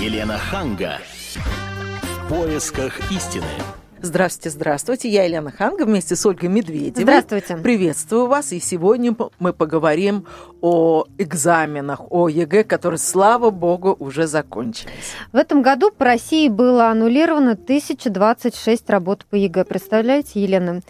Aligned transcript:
Елена 0.00 0.38
Ханга. 0.38 1.00
В 1.34 2.28
поисках 2.28 3.10
истины. 3.10 3.42
Здравствуйте, 4.00 4.50
здравствуйте. 4.50 5.08
Я 5.08 5.24
Елена 5.24 5.50
Ханга 5.50 5.84
вместе 5.84 6.14
с 6.14 6.24
Ольгой 6.24 6.48
Медведевой. 6.48 7.02
Здравствуйте. 7.02 7.56
Приветствую 7.56 8.26
вас. 8.28 8.52
И 8.52 8.60
сегодня 8.60 9.16
мы 9.40 9.52
поговорим 9.52 10.24
о 10.60 11.04
экзаменах, 11.18 12.00
о 12.10 12.28
ЕГЭ, 12.28 12.62
которые, 12.62 12.98
слава 12.98 13.50
богу, 13.50 13.96
уже 13.98 14.28
закончились. 14.28 15.14
В 15.32 15.36
этом 15.36 15.62
году 15.62 15.90
по 15.90 16.04
России 16.04 16.46
было 16.48 16.90
аннулировано 16.90 17.52
1026 17.52 18.88
работ 18.90 19.26
по 19.28 19.34
ЕГЭ. 19.34 19.64
Представляете, 19.64 20.40
Елена? 20.40 20.80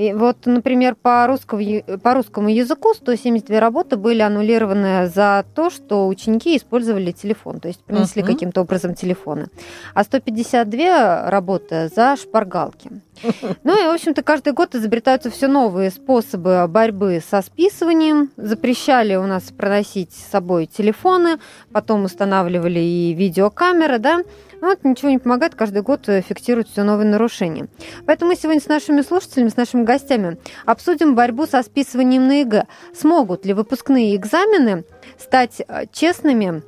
И 0.00 0.14
вот, 0.14 0.46
например, 0.46 0.94
по, 0.94 1.26
русскому, 1.26 1.62
по 2.02 2.14
русскому 2.14 2.48
языку 2.48 2.94
172 2.94 3.60
работы 3.60 3.98
были 3.98 4.22
аннулированы 4.22 5.08
за 5.08 5.44
то, 5.54 5.68
что 5.68 6.08
ученики 6.08 6.56
использовали 6.56 7.12
телефон, 7.12 7.60
то 7.60 7.68
есть 7.68 7.84
принесли 7.84 8.22
uh-huh. 8.22 8.26
каким-то 8.26 8.62
образом 8.62 8.94
телефоны. 8.94 9.48
А 9.92 10.02
152 10.02 11.30
работы 11.30 11.90
за 11.94 12.16
шпаргалки. 12.16 12.90
Ну 13.64 13.78
и, 13.78 13.86
в 13.86 13.90
общем-то, 13.90 14.22
каждый 14.22 14.54
год 14.54 14.74
изобретаются 14.74 15.28
все 15.30 15.46
новые 15.46 15.90
способы 15.90 16.66
борьбы 16.66 17.22
со 17.30 17.42
списыванием. 17.42 18.30
Запрещали 18.38 19.16
у 19.16 19.26
нас 19.26 19.42
проносить 19.50 20.12
с 20.12 20.30
собой 20.30 20.64
телефоны, 20.64 21.38
потом 21.72 22.04
устанавливали 22.04 22.80
и 22.80 23.12
видеокамеры, 23.12 23.98
да. 23.98 24.20
Ну, 24.60 24.68
вот 24.68 24.84
ничего 24.84 25.10
не 25.10 25.18
помогает, 25.18 25.54
каждый 25.54 25.82
год 25.82 26.06
фиксируют 26.06 26.68
все 26.68 26.82
новые 26.82 27.08
нарушения. 27.08 27.68
Поэтому 28.06 28.30
мы 28.30 28.36
сегодня 28.36 28.60
с 28.60 28.66
нашими 28.68 29.00
слушателями, 29.02 29.48
с 29.48 29.56
нашими 29.56 29.84
гостями 29.84 30.38
обсудим 30.66 31.14
борьбу 31.14 31.46
со 31.46 31.62
списыванием 31.62 32.26
на 32.26 32.40
ЕГЭ. 32.40 32.66
Смогут 32.94 33.46
ли 33.46 33.54
выпускные 33.54 34.16
экзамены 34.16 34.84
стать 35.18 35.62
э, 35.66 35.86
честными 35.92 36.62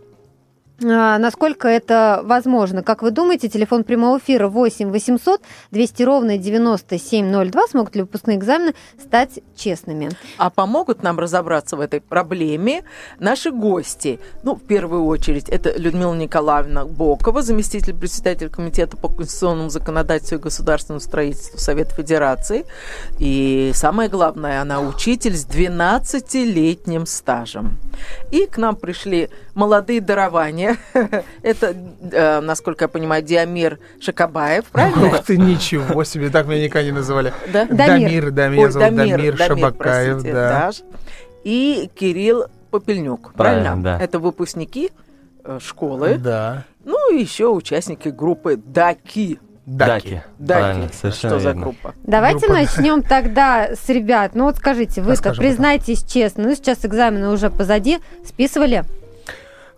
насколько 0.82 1.68
это 1.68 2.20
возможно? 2.24 2.82
Как 2.82 3.02
вы 3.02 3.10
думаете, 3.10 3.48
телефон 3.48 3.84
прямого 3.84 4.18
эфира 4.18 4.48
8 4.48 4.90
800 4.90 5.40
200 5.70 6.02
ровно 6.02 6.38
9702 6.38 7.66
смогут 7.68 7.96
ли 7.96 8.02
выпускные 8.02 8.36
экзамены 8.36 8.74
стать 9.00 9.40
честными? 9.56 10.10
А 10.38 10.50
помогут 10.50 11.02
нам 11.02 11.18
разобраться 11.18 11.76
в 11.76 11.80
этой 11.80 12.00
проблеме 12.00 12.84
наши 13.18 13.50
гости. 13.50 14.20
Ну, 14.42 14.56
в 14.56 14.62
первую 14.62 15.06
очередь, 15.06 15.48
это 15.48 15.72
Людмила 15.76 16.14
Николаевна 16.14 16.84
Бокова, 16.84 17.42
заместитель 17.42 17.94
председателя 17.94 18.48
Комитета 18.48 18.96
по 18.96 19.08
конституционному 19.08 19.70
законодательству 19.70 20.38
и 20.38 20.40
государственному 20.40 21.00
строительству 21.00 21.58
Совета 21.58 21.94
Федерации. 21.94 22.64
И 23.18 23.72
самое 23.74 24.08
главное, 24.08 24.60
она 24.60 24.80
учитель 24.80 25.36
с 25.36 25.46
12-летним 25.46 27.06
стажем. 27.06 27.78
И 28.30 28.46
к 28.46 28.58
нам 28.58 28.76
пришли 28.76 29.30
молодые 29.54 30.00
дарования 30.00 30.71
Это, 31.42 31.74
э, 32.00 32.40
насколько 32.40 32.84
я 32.84 32.88
понимаю, 32.88 33.22
Диамир 33.22 33.78
Шакабаев, 34.00 34.66
правильно? 34.66 35.06
Ух 35.06 35.24
ты, 35.24 35.36
ничего 35.36 36.04
себе, 36.04 36.30
так 36.30 36.46
меня 36.46 36.64
никогда 36.64 36.84
не 36.84 36.92
называли. 36.92 37.32
Да? 37.52 37.66
Дамир, 37.66 38.30
да, 38.30 38.48
меня 38.48 38.70
зовут 38.70 38.96
Дамир 38.96 39.36
Шабакаев, 39.36 40.22
да. 40.22 40.70
И 41.44 41.90
Кирилл 41.94 42.46
Попельнюк, 42.70 43.34
правильно? 43.34 43.76
Да. 43.76 43.98
Это 44.00 44.18
выпускники 44.18 44.90
э, 45.44 45.58
школы. 45.60 46.18
Да. 46.18 46.64
Ну 46.84 47.12
и 47.12 47.20
еще 47.20 47.48
участники 47.48 48.08
группы 48.08 48.56
Даки. 48.56 49.38
Даки. 49.66 50.22
Даки. 50.38 50.88
Совершенно 50.92 51.38
Что 51.38 51.40
за 51.40 51.54
группа? 51.54 51.94
Давайте 52.02 52.46
группа... 52.46 52.54
начнем 52.54 53.02
тогда 53.02 53.70
с 53.74 53.88
ребят. 53.88 54.34
Ну 54.34 54.44
вот 54.44 54.56
скажите, 54.56 55.02
вы-то 55.02 55.34
признайтесь 55.34 56.02
честно, 56.02 56.44
ну 56.44 56.54
сейчас 56.54 56.84
экзамены 56.84 57.28
уже 57.28 57.50
позади, 57.50 57.98
списывали? 58.26 58.84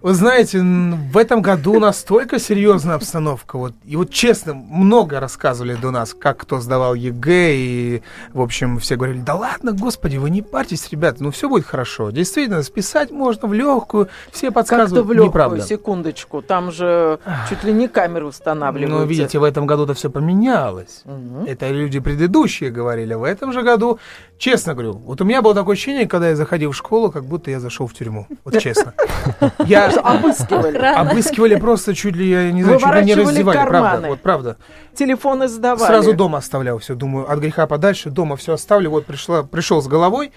Вы 0.05 0.13
знаете, 0.13 0.61
в 0.61 1.17
этом 1.17 1.41
году 1.41 1.81
настолько 1.81 2.39
серьезная 2.39 2.97
обстановка. 2.97 3.57
Вот, 3.57 3.73
и 3.87 3.97
вот 3.97 4.11
честно, 4.11 4.53
много 4.53 5.19
рассказывали 5.19 5.77
до 5.77 5.91
нас, 5.91 6.13
как 6.13 6.37
кто 6.41 6.61
сдавал 6.61 6.93
ЕГЭ, 6.93 7.55
и, 7.55 8.03
в 8.35 8.43
общем, 8.43 8.79
все 8.81 8.97
говорили, 8.97 9.23
да 9.23 9.35
ладно, 9.35 9.73
господи, 9.73 10.19
вы 10.19 10.29
не 10.29 10.43
парьтесь, 10.43 10.91
ребята, 10.91 11.23
ну 11.23 11.31
все 11.31 11.49
будет 11.49 11.65
хорошо. 11.65 12.11
Действительно, 12.11 12.63
списать 12.63 13.13
можно 13.13 13.49
в 13.49 13.55
легкую, 13.55 14.11
все 14.31 14.51
подсказывают, 14.51 14.91
Как-то 14.91 15.05
в 15.05 15.13
легкую, 15.13 15.29
неправда. 15.29 15.63
секундочку, 15.63 16.43
там 16.43 16.71
же 16.71 17.19
чуть 17.49 17.65
ли 17.65 17.73
не 17.73 17.89
камеры 17.89 18.27
устанавливаются. 18.27 18.99
Ну, 18.99 19.07
видите, 19.07 19.39
в 19.39 19.43
этом 19.43 19.65
году-то 19.65 19.95
все 19.95 20.11
поменялось. 20.11 21.01
Угу. 21.07 21.47
Это 21.47 21.71
люди 21.71 21.99
предыдущие 21.99 22.71
говорили. 22.71 23.15
В 23.15 23.25
этом 23.25 23.55
же 23.55 23.63
году, 23.63 23.99
честно 24.45 24.75
говорю, 24.75 24.93
вот 24.93 25.23
у 25.23 25.25
меня 25.25 25.41
было 25.41 25.55
такое 25.55 25.73
ощущение, 25.73 26.07
когда 26.07 26.29
я 26.29 26.37
заходил 26.37 26.73
в 26.73 26.77
школу, 26.77 27.11
как 27.11 27.25
будто 27.25 27.51
я 27.51 27.61
зашел 27.61 27.87
в 27.87 27.95
тюрьму. 27.95 28.27
Вот 28.45 28.59
честно. 28.59 28.93
Я 29.67 29.89
обыскивали. 29.89 30.77
Обыскивали 30.77 31.57
просто 31.57 31.95
чуть 31.95 32.15
ли, 32.15 32.29
я 32.29 32.53
не 32.53 32.63
знаю, 32.63 32.79
чуть 32.79 32.95
ли 32.95 33.05
не 33.05 33.15
раздевали. 33.15 33.67
Правда, 33.67 34.09
вот 34.09 34.21
правда. 34.21 34.57
Телефоны 34.95 35.49
сдавали. 35.49 35.87
Сразу 35.87 36.13
дома 36.13 36.39
оставлял 36.39 36.79
все. 36.79 36.95
Думаю, 36.95 37.31
от 37.31 37.39
греха 37.39 37.67
подальше, 37.67 38.11
дома 38.11 38.37
все 38.37 38.53
оставлю. 38.53 38.91
Вот 38.91 39.07
пришла, 39.07 39.45
пришел 39.45 39.81
с 39.81 39.87
головой, 39.87 40.31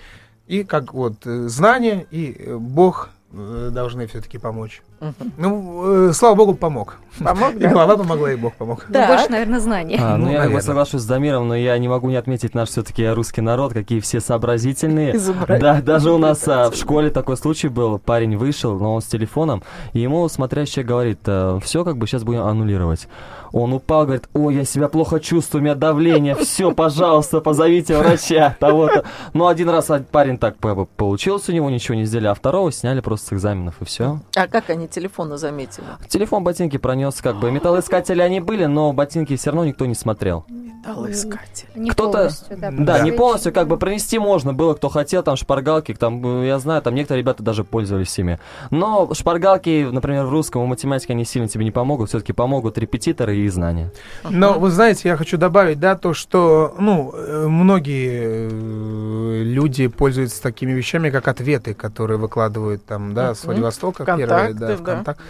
и 0.48 0.64
как 0.64 0.94
вот 0.94 1.26
э, 1.26 1.48
знание, 1.50 2.08
и 2.10 2.34
э, 2.40 2.56
Бог 2.56 3.10
должны 3.32 4.08
все-таки 4.08 4.38
помочь. 4.38 4.82
Угу. 5.02 5.32
Ну, 5.38 6.10
э, 6.10 6.14
слава 6.14 6.36
богу, 6.36 6.54
помог. 6.56 6.98
Помог, 7.20 7.56
И 7.56 7.68
голова 7.68 7.98
помогла, 7.98 8.32
и 8.32 8.36
Бог 8.36 8.56
помог. 8.56 8.86
Да. 8.90 9.02
Ну, 9.02 9.08
больше, 9.08 9.32
наверное, 9.32 9.60
знания. 9.60 10.00
А, 10.02 10.18
ну, 10.18 10.26
ну, 10.26 10.32
я 10.32 10.40
наверное. 10.40 10.62
соглашусь 10.62 11.02
с 11.02 11.06
Дамиром, 11.06 11.48
но 11.48 11.56
я 11.56 11.78
не 11.78 11.88
могу 11.88 12.10
не 12.10 12.16
отметить 12.16 12.56
наш 12.56 12.70
все-таки 12.70 13.08
русский 13.08 13.42
народ, 13.42 13.74
какие 13.74 14.00
все 14.00 14.20
сообразительные. 14.22 15.20
Да, 15.48 15.82
даже 15.82 16.12
у 16.12 16.18
нас 16.18 16.48
а, 16.48 16.72
в 16.72 16.76
школе 16.76 17.10
такой 17.10 17.38
случай 17.38 17.68
был. 17.68 18.00
Парень 18.00 18.38
вышел, 18.38 18.80
но 18.80 18.96
он 18.96 19.02
с 19.02 19.06
телефоном, 19.06 19.62
и 19.94 20.00
ему 20.00 20.28
смотрящая 20.30 20.86
говорит, 20.86 21.20
«Э, 21.26 21.60
все, 21.62 21.84
как 21.84 21.98
бы 21.98 22.08
сейчас 22.08 22.24
будем 22.24 22.42
аннулировать. 22.42 23.08
Он 23.52 23.74
упал, 23.74 24.04
говорит, 24.06 24.30
ой, 24.34 24.56
я 24.56 24.66
себя 24.66 24.88
плохо 24.88 25.20
чувствую, 25.20 25.62
у 25.62 25.64
меня 25.64 25.76
давление, 25.76 26.36
все, 26.36 26.72
пожалуйста, 26.72 27.42
позовите 27.42 27.98
врача, 27.98 28.56
того-то. 28.60 29.06
Ну, 29.34 29.48
один 29.48 29.70
раз 29.70 29.92
парень 30.12 30.38
так 30.38 30.58
получился, 30.58 31.52
у 31.52 31.56
него 31.56 31.70
ничего 31.70 31.96
не 31.96 32.06
сделали, 32.06 32.28
а 32.28 32.34
второго 32.34 32.72
сняли 32.72 33.00
просто 33.00 33.28
с 33.28 33.34
экзаменов, 33.34 33.82
и 33.82 33.86
все. 33.86 34.20
А 34.36 34.48
как 34.48 34.70
они 34.70 34.88
телефона 34.88 35.38
заметили? 35.38 35.86
Телефон 36.08 36.44
ботинки 36.44 36.78
пронес, 36.78 37.22
как 37.22 37.38
бы. 37.38 37.52
Металлоискатели 37.52 38.22
они 38.22 38.40
были, 38.40 38.66
но 38.66 38.94
ботинки 38.94 39.36
все 39.36 39.52
равно 39.52 39.66
никто 39.66 39.86
не 39.86 39.96
смотрел. 39.96 40.46
Металлоискатель. 40.88 41.68
Не 41.76 41.90
Кто-то, 41.92 42.30
да, 42.50 42.72
да, 42.72 43.00
не 43.00 43.12
полностью, 43.12 43.54
как 43.54 43.68
бы 43.68 43.78
пронести 43.78 44.20
можно 44.20 44.54
было, 44.54 44.74
кто 44.74 44.90
хотел, 44.90 45.24
там 45.24 45.36
шпаргалки, 45.36 45.94
там, 45.94 46.44
я 46.44 46.60
знаю, 46.60 46.82
там 46.82 46.96
некоторые 46.96 47.24
ребята 47.24 47.44
даже 47.44 47.64
пользовались 47.64 48.18
ими. 48.18 48.40
Но 48.72 49.14
шпаргалки, 49.14 49.88
например, 49.92 50.26
в 50.26 50.32
русском, 50.32 50.64
в 50.64 50.68
математике 50.68 51.14
они 51.14 51.26
сильно 51.26 51.48
тебе 51.48 51.66
не 51.66 51.72
помогут, 51.72 52.10
все-таки 52.10 52.34
помогут 52.34 52.78
репетиторы 52.78 53.38
и 53.38 53.48
знания. 53.50 53.92
Но 54.24 54.54
вы 54.54 54.70
знаете, 54.70 55.10
я 55.10 55.18
хочу 55.18 55.38
добавить, 55.38 55.80
да, 55.80 55.96
то, 55.96 56.14
что, 56.14 56.74
ну, 56.80 57.12
э, 57.14 57.48
многие 57.48 58.50
э, 58.50 59.44
люди 59.44 59.88
пользуются 59.88 60.42
такими 60.42 60.72
вещами, 60.72 61.10
как 61.10 61.28
ответы, 61.28 61.74
которые 61.74 62.18
выкладывают 62.18 62.86
там, 62.86 63.14
да, 63.14 63.36
с 63.36 63.44
Владивостока, 63.44 64.06
первые, 64.06 64.54
да, 64.54 64.76
ВКонтакт. 64.78 65.22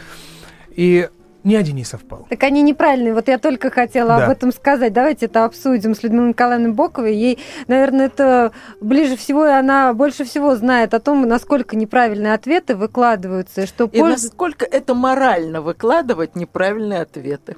И 0.70 1.10
ни 1.44 1.56
один 1.56 1.76
не 1.76 1.84
совпал. 1.84 2.28
Так 2.30 2.44
они 2.44 2.62
неправильные. 2.62 3.14
Вот 3.14 3.28
я 3.28 3.38
только 3.38 3.70
хотела 3.70 4.18
да. 4.18 4.26
об 4.26 4.32
этом 4.32 4.52
сказать. 4.52 4.94
Давайте 4.94 5.28
это 5.28 5.46
обсудим 5.46 5.96
с 5.96 6.04
Людмилой 6.04 6.30
Николаевной 6.30 6.74
Боковой. 6.74 7.16
Ей, 7.16 7.40
наверное, 7.68 8.08
это 8.08 8.52
ближе 8.82 9.16
всего, 9.16 9.46
и 9.46 9.52
она 9.52 9.94
больше 9.94 10.24
всего 10.26 10.56
знает 10.56 10.94
о 10.94 11.00
том, 11.00 11.28
насколько 11.28 11.76
неправильные 11.76 12.34
ответы 12.34 12.76
выкладываются. 12.76 13.62
И, 13.62 13.66
что 13.66 13.86
и 13.86 14.00
польз... 14.00 14.24
насколько 14.24 14.66
это 14.66 14.94
морально 14.94 15.62
выкладывать 15.62 16.36
неправильные 16.36 17.02
ответы. 17.02 17.56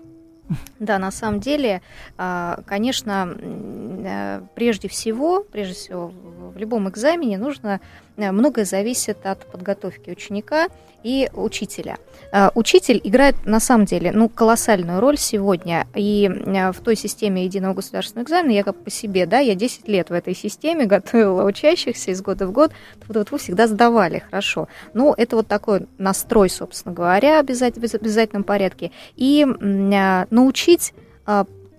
Да, 0.80 0.98
на 0.98 1.12
самом 1.12 1.40
деле, 1.40 1.84
а, 2.18 2.62
конечно, 2.66 3.38
э, 3.40 4.42
прежде 4.56 4.88
всего, 4.88 5.44
прежде 5.44 5.76
всего, 5.76 6.12
в 6.54 6.58
любом 6.58 6.90
экзамене 6.90 7.38
нужно 7.38 7.80
Э, 8.20 8.32
многое 8.32 8.66
зависит 8.66 9.26
от 9.26 9.46
подготовки 9.46 10.10
ученика 10.10 10.68
и 11.04 11.30
учителя. 11.34 11.98
Э, 12.32 12.50
учитель 12.56 13.00
играет 13.04 13.46
на 13.46 13.60
самом 13.60 13.86
деле 13.86 14.12
ну, 14.12 14.30
колоссальную 14.30 15.00
роль 15.00 15.18
сегодня. 15.18 15.88
И 15.96 16.30
э, 16.30 16.72
в 16.72 16.80
той 16.82 16.96
системе 16.96 17.46
единого 17.46 17.74
государственного 17.74 18.26
экзамена, 18.26 18.52
я 18.52 18.64
как 18.64 18.76
по 18.76 18.90
себе, 18.90 19.26
да, 19.26 19.40
я 19.40 19.56
10 19.56 19.88
лет 19.88 20.10
в 20.10 20.14
этой 20.14 20.36
системе 20.36 20.86
готовила 20.88 21.44
учащихся 21.44 22.12
из 22.12 22.22
года 22.22 22.48
в 22.48 22.52
год, 22.52 22.72
вот, 23.08 23.32
вы 23.32 23.38
всегда 23.38 23.68
сдавали 23.68 24.24
хорошо. 24.30 24.68
Ну, 24.94 25.14
это 25.18 25.36
вот 25.36 25.48
такой 25.48 25.88
настрой, 25.98 26.50
собственно 26.50 26.94
говоря, 26.94 27.42
в 27.42 27.50
обязательном 27.50 28.44
порядке. 28.44 28.92
И 29.16 29.46
научить 29.46 30.94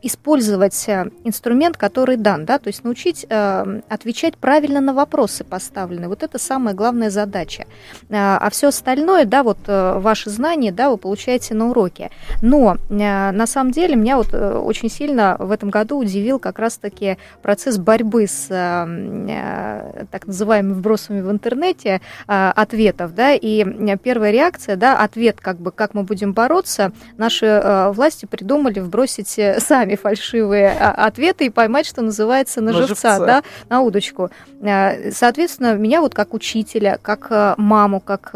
использовать 0.03 0.89
э, 0.89 1.11
инструмент, 1.25 1.77
который 1.77 2.17
дан, 2.17 2.45
да, 2.45 2.59
то 2.59 2.69
есть 2.69 2.85
научить 2.85 3.27
э, 3.29 3.81
отвечать 3.89 4.37
правильно 4.37 4.81
на 4.81 4.95
вопросы 4.95 5.45
поставленные. 5.45 6.09
Вот 6.09 6.23
это 6.23 6.39
самая 6.39 6.75
главная 6.75 7.11
задача. 7.11 7.65
Э, 8.09 8.39
а 8.41 8.49
все 8.51 8.69
остальное, 8.69 9.25
да, 9.25 9.43
вот 9.43 9.59
э, 9.67 9.99
ваши 9.99 10.31
знания, 10.31 10.73
да, 10.73 10.91
вы 10.91 10.97
получаете 10.97 11.55
на 11.55 11.71
уроке. 11.71 12.11
Но 12.43 12.77
э, 12.89 13.31
на 13.31 13.47
самом 13.47 13.73
деле 13.73 13.97
меня 13.97 14.17
вот 14.17 14.33
очень 14.35 14.91
сильно 14.91 15.37
в 15.39 15.51
этом 15.51 15.71
году 15.71 15.99
удивил 15.99 16.39
как 16.39 16.59
раз-таки 16.59 17.19
процесс 17.43 17.79
борьбы 17.79 18.27
с 18.27 18.47
э, 18.51 20.07
так 20.11 20.27
называемыми 20.27 20.75
вбросами 20.75 21.21
в 21.21 21.31
интернете 21.31 22.01
ответов, 22.27 23.15
да, 23.15 23.35
и 23.35 23.65
первая 23.99 24.31
реакция, 24.31 24.77
да, 24.77 24.99
ответ, 24.99 25.41
как 25.41 25.59
бы, 25.59 25.73
как 25.73 25.95
мы 25.95 26.03
будем 26.03 26.33
бороться, 26.33 26.93
наши 27.17 27.91
власти 27.95 28.27
придумали 28.27 28.81
вбросить 28.81 29.39
э, 29.39 29.61
сами 29.91 29.97
фальшивые 29.97 30.71
а, 30.79 31.07
ответы 31.07 31.47
и 31.47 31.51
поймать, 31.51 31.87
что 31.87 32.03
называется, 32.03 32.61
на, 32.61 32.73
на 32.73 32.79
живца, 32.79 33.17
живца, 33.17 33.19
да, 33.19 33.43
на 33.69 33.81
удочку. 33.81 34.31
Э, 34.63 35.11
соответственно, 35.13 35.75
меня 35.75 36.01
вот 36.01 36.15
как 36.15 36.35
учителя, 36.35 36.99
как 37.03 37.27
э, 37.31 37.55
маму, 37.57 38.01
как 38.01 38.31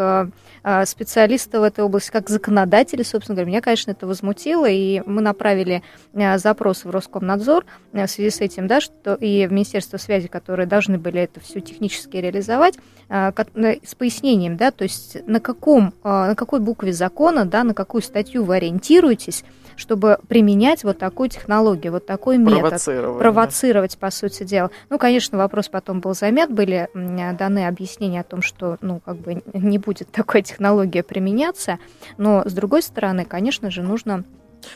специалиста 0.86 1.60
в 1.60 1.62
этой 1.62 1.84
области, 1.84 2.10
как 2.10 2.30
законодателя, 2.30 3.04
собственно 3.04 3.36
говоря, 3.36 3.48
меня, 3.50 3.60
конечно, 3.60 3.90
это 3.90 4.06
возмутило, 4.06 4.66
и 4.66 5.02
мы 5.04 5.20
направили 5.20 5.82
запрос 6.36 6.84
в 6.84 6.90
Роскомнадзор 6.90 7.66
в 7.92 8.06
связи 8.06 8.30
с 8.30 8.40
этим, 8.40 8.66
да, 8.66 8.80
что 8.80 9.14
и 9.14 9.46
в 9.46 9.52
Министерство 9.52 9.98
связи, 9.98 10.28
которые 10.28 10.66
должны 10.66 10.96
были 10.96 11.20
это 11.20 11.40
все 11.40 11.60
технически 11.60 12.16
реализовать, 12.16 12.78
с 13.10 13.94
пояснением, 13.98 14.56
да, 14.56 14.70
то 14.70 14.84
есть 14.84 15.18
на 15.26 15.40
каком, 15.40 15.92
на 16.02 16.34
какой 16.34 16.60
букве 16.60 16.92
закона, 16.92 17.44
да, 17.44 17.62
на 17.62 17.74
какую 17.74 18.00
статью 18.02 18.44
вы 18.44 18.56
ориентируетесь, 18.56 19.44
чтобы 19.76 20.18
применять 20.28 20.84
вот 20.84 20.98
такую 20.98 21.28
технологию, 21.30 21.92
вот 21.92 22.06
такой 22.06 22.38
метод. 22.38 22.80
Провоцировать, 23.18 23.98
по 23.98 24.08
сути 24.12 24.44
дела. 24.44 24.70
Ну, 24.88 24.98
конечно, 24.98 25.36
вопрос 25.36 25.68
потом 25.68 25.98
был 25.98 26.14
замят, 26.14 26.52
были 26.52 26.88
даны 26.94 27.66
объяснения 27.66 28.20
о 28.20 28.22
том, 28.22 28.40
что, 28.40 28.78
ну, 28.82 29.00
как 29.04 29.16
бы 29.16 29.42
не 29.52 29.78
будет 29.78 30.12
такой 30.12 30.42
технология 30.54 31.02
применяться, 31.02 31.78
но, 32.16 32.42
с 32.46 32.52
другой 32.52 32.82
стороны, 32.82 33.24
конечно 33.24 33.70
же, 33.70 33.82
нужно 33.82 34.24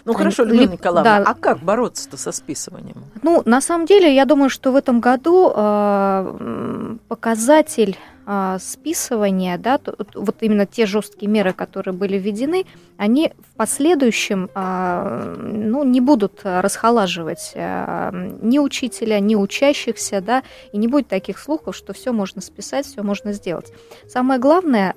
ну 0.04 0.12
хорошо, 0.12 0.44
Людмила 0.44 0.72
Николаевна, 0.72 1.20
да. 1.20 1.30
а 1.30 1.34
как 1.34 1.60
бороться-то 1.60 2.18
со 2.18 2.32
списыванием? 2.32 3.04
Ну, 3.22 3.42
на 3.46 3.62
самом 3.62 3.86
деле, 3.86 4.14
я 4.14 4.26
думаю, 4.26 4.50
что 4.50 4.70
в 4.70 4.76
этом 4.76 5.00
году 5.00 5.50
э, 5.54 6.96
показатель 7.08 7.96
а, 8.30 8.58
списывания, 8.58 9.56
да, 9.56 9.80
вот 10.14 10.36
именно 10.42 10.66
те 10.66 10.84
жесткие 10.84 11.30
меры, 11.30 11.54
которые 11.54 11.94
были 11.94 12.18
введены, 12.18 12.66
они 12.98 13.32
в 13.38 13.56
последующем 13.56 14.50
а, 14.54 15.34
ну, 15.38 15.82
не 15.82 16.02
будут 16.02 16.40
расхолаживать 16.44 17.52
а, 17.54 18.12
ни 18.12 18.58
учителя, 18.58 19.18
ни 19.20 19.34
учащихся, 19.34 20.20
да, 20.20 20.42
и 20.72 20.76
не 20.76 20.88
будет 20.88 21.08
таких 21.08 21.38
слухов, 21.38 21.74
что 21.74 21.94
все 21.94 22.12
можно 22.12 22.42
списать, 22.42 22.84
все 22.84 23.02
можно 23.02 23.32
сделать. 23.32 23.72
Самое 24.06 24.38
главное 24.38 24.94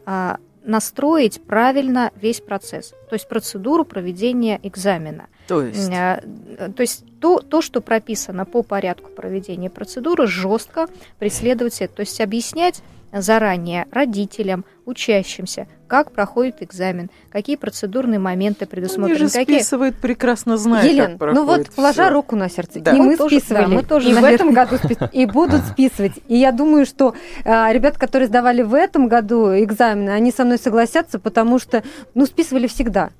настроить 0.64 1.42
правильно 1.44 2.12
весь 2.16 2.42
процесс, 2.42 2.94
то 3.10 3.14
есть 3.14 3.28
процедуру 3.28 3.86
проведения 3.86 4.60
экзамена. 4.64 5.28
То 5.52 5.64
есть? 5.64 5.90
То 5.90 6.82
есть 6.82 7.04
то, 7.20 7.40
то, 7.40 7.62
что 7.62 7.82
прописано 7.82 8.46
по 8.46 8.64
порядку 8.64 9.10
проведения 9.10 9.70
процедуры, 9.70 10.28
жестко 10.28 10.88
преследовать 11.20 11.82
это, 11.82 11.96
то 11.98 12.00
есть 12.02 12.20
объяснять 12.22 12.82
заранее 13.14 13.88
родителям, 13.92 14.66
учащимся, 14.86 15.68
как 15.88 16.12
проходит 16.12 16.64
экзамен, 16.64 17.10
какие 17.30 17.56
процедурные 17.58 18.20
моменты 18.20 18.66
предусмотрены. 18.66 19.20
Они 19.20 19.28
же 19.28 19.34
какие... 19.34 19.58
списывают, 19.58 19.98
прекрасно 19.98 20.58
зная, 20.58 20.88
Елен, 20.88 21.18
как 21.18 21.34
ну 21.34 21.46
вот, 21.46 21.70
положа 21.72 22.06
всё. 22.06 22.14
руку 22.14 22.36
на 22.36 22.50
сердце, 22.50 22.80
да. 22.80 22.94
и 22.94 22.98
мы, 22.98 23.06
мы 23.08 23.18
тоже, 23.18 23.40
списывали, 23.40 23.64
да, 23.64 23.68
мы 23.68 23.84
тоже, 23.84 24.10
и 24.10 24.14
наверное... 24.14 24.32
в 24.32 24.36
этом 24.36 24.54
году 24.54 24.78
списывали, 24.78 25.10
и 25.12 25.26
будут 25.26 25.62
списывать. 25.66 26.14
И 26.28 26.38
я 26.38 26.52
думаю, 26.52 26.86
что 26.86 27.14
а, 27.44 27.72
ребята, 27.72 28.00
которые 28.00 28.28
сдавали 28.28 28.62
в 28.62 28.74
этом 28.74 29.08
году 29.08 29.50
экзамены, 29.50 30.12
они 30.12 30.32
со 30.32 30.46
мной 30.46 30.58
согласятся, 30.58 31.20
потому 31.20 31.60
что, 31.60 31.84
ну, 32.14 32.26
списывали 32.26 32.68
всегда. 32.68 33.12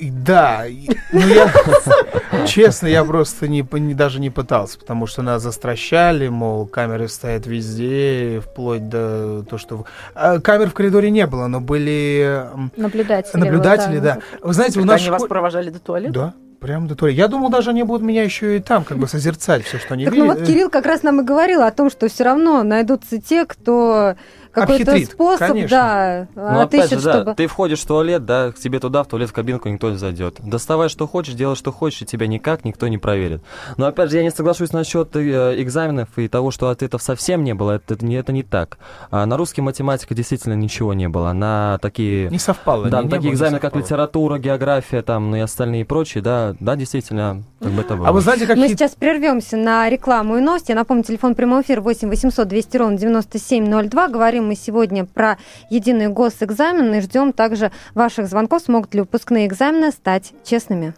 Да, 0.00 0.64
ну 1.12 1.20
я, 1.20 1.52
честно, 2.46 2.86
я 2.86 3.04
просто 3.04 3.48
не, 3.48 3.66
не, 3.72 3.94
даже 3.94 4.20
не 4.20 4.30
пытался, 4.30 4.78
потому 4.78 5.06
что 5.06 5.22
нас 5.22 5.42
застращали, 5.42 6.28
мол, 6.28 6.66
камеры 6.66 7.08
стоят 7.08 7.46
везде, 7.46 8.40
вплоть 8.40 8.88
до 8.88 9.44
то, 9.48 9.58
что... 9.58 9.84
А, 10.14 10.40
камер 10.40 10.70
в 10.70 10.74
коридоре 10.74 11.10
не 11.10 11.26
было, 11.26 11.48
но 11.48 11.60
были... 11.60 12.46
Наблюдатели. 12.76 13.38
Наблюдатели, 13.38 13.96
вот, 13.96 14.02
да. 14.02 14.14
да. 14.14 14.20
Вы 14.42 14.54
знаете, 14.54 14.80
у 14.80 14.84
нас... 14.84 14.96
Они 14.96 15.06
школ... 15.06 15.18
вас 15.18 15.28
провожали 15.28 15.70
до 15.70 15.80
туалета? 15.80 16.12
Да. 16.12 16.34
Прям 16.60 16.88
до 16.88 16.94
туалета. 16.94 17.18
Я 17.18 17.28
думал, 17.28 17.48
даже 17.48 17.70
они 17.70 17.82
будут 17.82 18.02
меня 18.02 18.22
еще 18.22 18.56
и 18.56 18.60
там 18.60 18.84
как 18.84 18.98
бы 18.98 19.08
созерцать 19.08 19.64
все, 19.64 19.78
что 19.78 19.94
они 19.94 20.04
так, 20.04 20.14
видят. 20.14 20.28
Ну 20.28 20.34
вот 20.34 20.46
Кирилл 20.46 20.68
как 20.68 20.84
раз 20.84 21.02
нам 21.02 21.22
и 21.22 21.24
говорил 21.24 21.62
о 21.62 21.70
том, 21.70 21.90
что 21.90 22.08
все 22.08 22.24
равно 22.24 22.62
найдутся 22.62 23.20
те, 23.20 23.46
кто 23.46 24.14
какой-то 24.52 24.98
способ, 24.98 25.38
конечно. 25.38 25.68
да, 25.76 26.28
ну, 26.34 26.60
опять 26.60 26.90
же, 26.90 27.00
да, 27.00 27.34
ты 27.34 27.46
входишь 27.46 27.80
в 27.80 27.86
туалет, 27.86 28.24
да, 28.24 28.52
к 28.52 28.56
тебе 28.56 28.78
туда, 28.78 29.02
в 29.02 29.08
туалет, 29.08 29.30
в 29.30 29.32
кабинку 29.32 29.68
никто 29.68 29.90
не 29.90 29.96
зайдет. 29.96 30.36
Доставай, 30.40 30.88
что 30.88 31.06
хочешь, 31.06 31.34
делай, 31.34 31.56
что 31.56 31.72
хочешь, 31.72 32.02
и 32.02 32.06
тебя 32.06 32.26
никак 32.26 32.64
никто 32.64 32.88
не 32.88 32.98
проверит. 32.98 33.42
Но, 33.76 33.86
опять 33.86 34.10
же, 34.10 34.16
я 34.16 34.22
не 34.22 34.30
соглашусь 34.30 34.72
насчет 34.72 35.14
э, 35.16 35.54
экзаменов 35.62 36.08
и 36.16 36.28
того, 36.28 36.50
что 36.50 36.68
ответов 36.68 37.02
совсем 37.02 37.44
не 37.44 37.54
было, 37.54 37.72
это, 37.72 37.94
это, 37.94 38.04
не, 38.04 38.16
это 38.16 38.32
не 38.32 38.42
так. 38.42 38.78
А 39.10 39.26
на 39.26 39.36
русский 39.36 39.60
математика 39.60 40.14
действительно 40.14 40.54
ничего 40.54 40.94
не 40.94 41.08
было. 41.08 41.32
На 41.32 41.78
такие... 41.80 42.28
Не 42.30 42.38
совпало. 42.38 42.88
Да, 42.88 42.98
не, 42.98 43.04
на 43.04 43.10
такие 43.10 43.32
экзамены, 43.32 43.58
как 43.58 43.76
литература, 43.76 44.38
география, 44.38 45.02
там, 45.02 45.30
ну 45.30 45.36
и 45.36 45.40
остальные 45.40 45.84
прочие, 45.84 46.22
да, 46.22 46.54
да, 46.60 46.76
действительно, 46.76 47.42
как 47.60 47.72
бы 47.72 47.82
это 47.82 47.96
было. 47.96 48.08
А 48.08 48.12
вы 48.12 48.20
знаете, 48.20 48.46
как... 48.46 48.56
Мы 48.56 48.68
сейчас 48.68 48.92
прервемся 48.92 49.56
на 49.56 49.88
рекламу 49.88 50.38
и 50.38 50.40
новости. 50.40 50.70
Я 50.70 50.76
напомню, 50.76 51.04
телефон 51.04 51.34
прямого 51.34 51.62
эфира 51.62 51.80
8 51.80 52.08
800 52.08 52.48
200 52.48 52.76
ровно 52.76 52.98
9702. 52.98 54.08
Говорим 54.08 54.39
мы 54.40 54.54
сегодня 54.54 55.04
про 55.04 55.38
единый 55.70 56.08
госэкзамен 56.08 56.94
и 56.94 57.00
ждем 57.00 57.32
также 57.32 57.70
ваших 57.94 58.28
звонков. 58.28 58.62
Смогут 58.62 58.94
ли 58.94 59.00
выпускные 59.00 59.46
экзамены 59.46 59.90
стать 59.92 60.32
честными? 60.44 60.94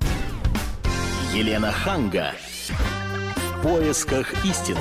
Елена 1.35 1.73
Ханга. 1.73 2.33
В 2.69 3.63
поисках 3.63 4.45
истины. 4.45 4.79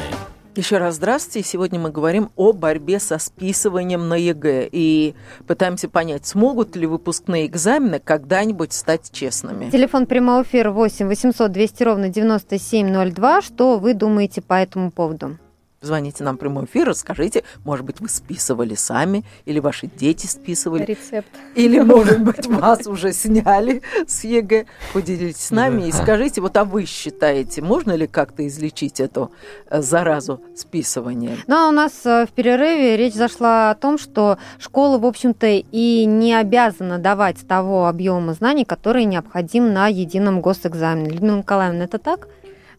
Еще 0.56 0.80
раз 0.80 0.96
здравствуйте. 0.96 1.48
Сегодня 1.48 1.80
мы 1.80 1.92
говорим 1.92 2.30
о 2.36 2.52
борьбе 2.52 3.00
со 3.00 3.20
списыванием 3.20 4.10
на 4.10 4.16
ЕГЭ 4.16 4.68
и 4.70 5.16
пытаемся 5.48 5.88
понять, 5.88 6.26
смогут 6.26 6.76
ли 6.76 6.86
выпускные 6.86 7.46
экзамены 7.46 8.00
когда-нибудь 8.00 8.74
стать 8.74 9.12
честными. 9.14 9.70
Телефон 9.70 10.08
прямого 10.08 10.44
эфира 10.44 10.72
8 10.72 11.08
800 11.08 11.50
200 11.50 11.84
ровно 11.84 12.10
9702. 12.10 13.42
Что 13.42 13.78
вы 13.78 13.94
думаете 13.94 14.42
по 14.42 14.56
этому 14.56 14.92
поводу? 14.92 15.38
Звоните 15.84 16.24
нам 16.24 16.36
в 16.36 16.40
прямой 16.40 16.66
эфир, 16.66 16.88
расскажите, 16.88 17.44
может 17.66 17.84
быть, 17.84 18.00
вы 18.02 18.08
списывали 18.08 18.76
сами, 18.76 19.24
или 19.46 19.58
ваши 19.58 19.88
дети 19.88 20.28
списывали. 20.28 20.86
Рецепт. 20.86 21.28
Или, 21.56 21.80
может 21.80 22.22
быть, 22.22 22.46
вас 22.46 22.86
уже 22.86 23.14
сняли 23.14 23.82
с 24.06 24.24
ЕГЭ. 24.24 24.68
Поделитесь 24.94 25.42
с 25.42 25.50
нами 25.50 25.88
и 25.88 25.92
скажите, 25.92 26.40
вот 26.40 26.56
а 26.56 26.66
вы 26.66 26.86
считаете, 26.86 27.64
можно 27.64 27.94
ли 27.96 28.06
как-то 28.06 28.46
излечить 28.46 29.00
эту 29.00 29.32
э, 29.72 29.82
заразу 29.82 30.40
списывания? 30.56 31.36
Ну, 31.48 31.56
а 31.56 31.70
у 31.70 31.72
нас 31.72 32.06
э, 32.06 32.28
в 32.28 32.30
перерыве 32.30 32.96
речь 32.96 33.16
зашла 33.16 33.72
о 33.72 33.76
том, 33.76 33.98
что 33.98 34.38
школа, 34.60 35.00
в 35.00 35.06
общем-то, 35.08 35.48
и 35.48 36.06
не 36.06 36.36
обязана 36.36 37.00
давать 37.00 37.48
того 37.48 37.88
объема 37.88 38.34
знаний, 38.34 38.66
который 38.66 39.06
необходим 39.06 39.74
на 39.74 39.88
едином 39.88 40.42
госэкзамене. 40.42 41.10
Людмила 41.10 41.38
Николаевна, 41.38 41.86
это 41.86 41.98
так? 41.98 42.28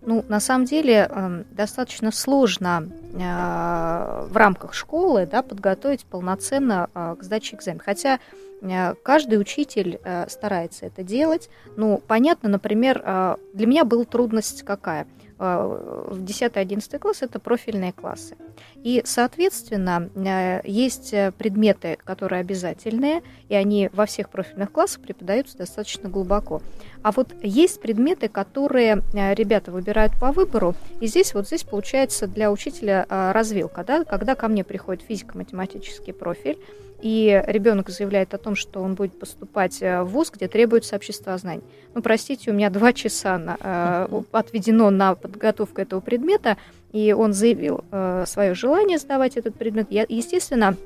Ну, 0.04 0.25
на 0.28 0.40
самом 0.40 0.64
деле 0.64 1.09
эм, 1.09 1.44
достаточно 1.52 2.11
сложно 2.11 2.88
э, 3.14 4.26
в 4.28 4.37
рамках 4.37 4.75
школы 4.75 5.26
да, 5.26 5.42
подготовить 5.42 6.04
полноценно 6.04 6.90
э, 6.92 7.16
к 7.18 7.23
сдаче 7.23 7.56
экзамена. 7.56 7.82
Хотя 7.85 8.18
э, 8.61 8.94
каждый 9.02 9.40
учитель 9.40 10.00
старается 10.28 10.87
это 10.87 11.04
делать. 11.04 11.49
Ну, 11.76 12.02
понятно, 12.06 12.49
например, 12.49 13.38
для 13.52 13.66
меня 13.66 13.85
была 13.85 14.04
трудность 14.04 14.62
какая– 14.62 15.06
в 15.42 16.23
10-11 16.23 16.99
класс 17.00 17.23
это 17.23 17.40
профильные 17.40 17.92
классы. 17.92 18.37
И, 18.82 19.02
соответственно, 19.04 20.10
э, 20.14 20.60
есть 20.64 21.14
э, 21.14 21.32
предметы, 21.38 21.98
которые 22.04 22.40
обязательные, 22.40 23.22
и 23.48 23.54
они 23.54 23.88
во 23.92 24.06
всех 24.06 24.28
профильных 24.28 24.72
классах 24.72 25.02
преподаются 25.02 25.56
достаточно 25.56 26.08
глубоко. 26.08 26.62
А 27.02 27.12
вот 27.12 27.32
есть 27.42 27.80
предметы, 27.80 28.28
которые 28.28 29.02
э, 29.14 29.34
ребята 29.34 29.70
выбирают 29.70 30.12
по 30.18 30.32
выбору, 30.32 30.74
и 31.00 31.06
здесь 31.06 31.32
вот 31.32 31.46
здесь 31.46 31.62
получается 31.62 32.26
для 32.26 32.50
учителя 32.50 33.06
развилка, 33.08 33.84
да, 33.84 34.04
когда 34.04 34.34
ко 34.34 34.48
мне 34.48 34.64
приходит 34.64 35.02
физико-математический 35.02 36.12
профиль, 36.12 36.58
и 37.00 37.42
ребенок 37.48 37.90
заявляет 37.90 38.32
о 38.32 38.38
том, 38.38 38.54
что 38.54 38.80
он 38.80 38.94
будет 38.94 39.18
поступать 39.18 39.80
в 39.80 40.04
ВУЗ, 40.04 40.30
где 40.34 40.46
требуется 40.46 40.94
обществознание. 40.94 41.64
Ну, 41.94 42.00
простите, 42.00 42.52
у 42.52 42.54
меня 42.54 42.70
два 42.70 42.92
часа 42.92 43.38
на, 43.38 43.56
э, 43.60 44.22
отведено 44.32 44.90
на 44.90 45.16
подготовку 45.16 45.80
этого 45.80 46.00
предмета, 46.00 46.56
и 46.92 47.12
он 47.12 47.32
заявил 47.32 47.84
э, 47.90 48.25
свое 48.26 48.54
желание 48.54 48.99
сдавать 48.99 49.37
этот 49.37 49.54
предмет. 49.56 49.88
Я, 49.90 50.04
естественно, 50.08 50.76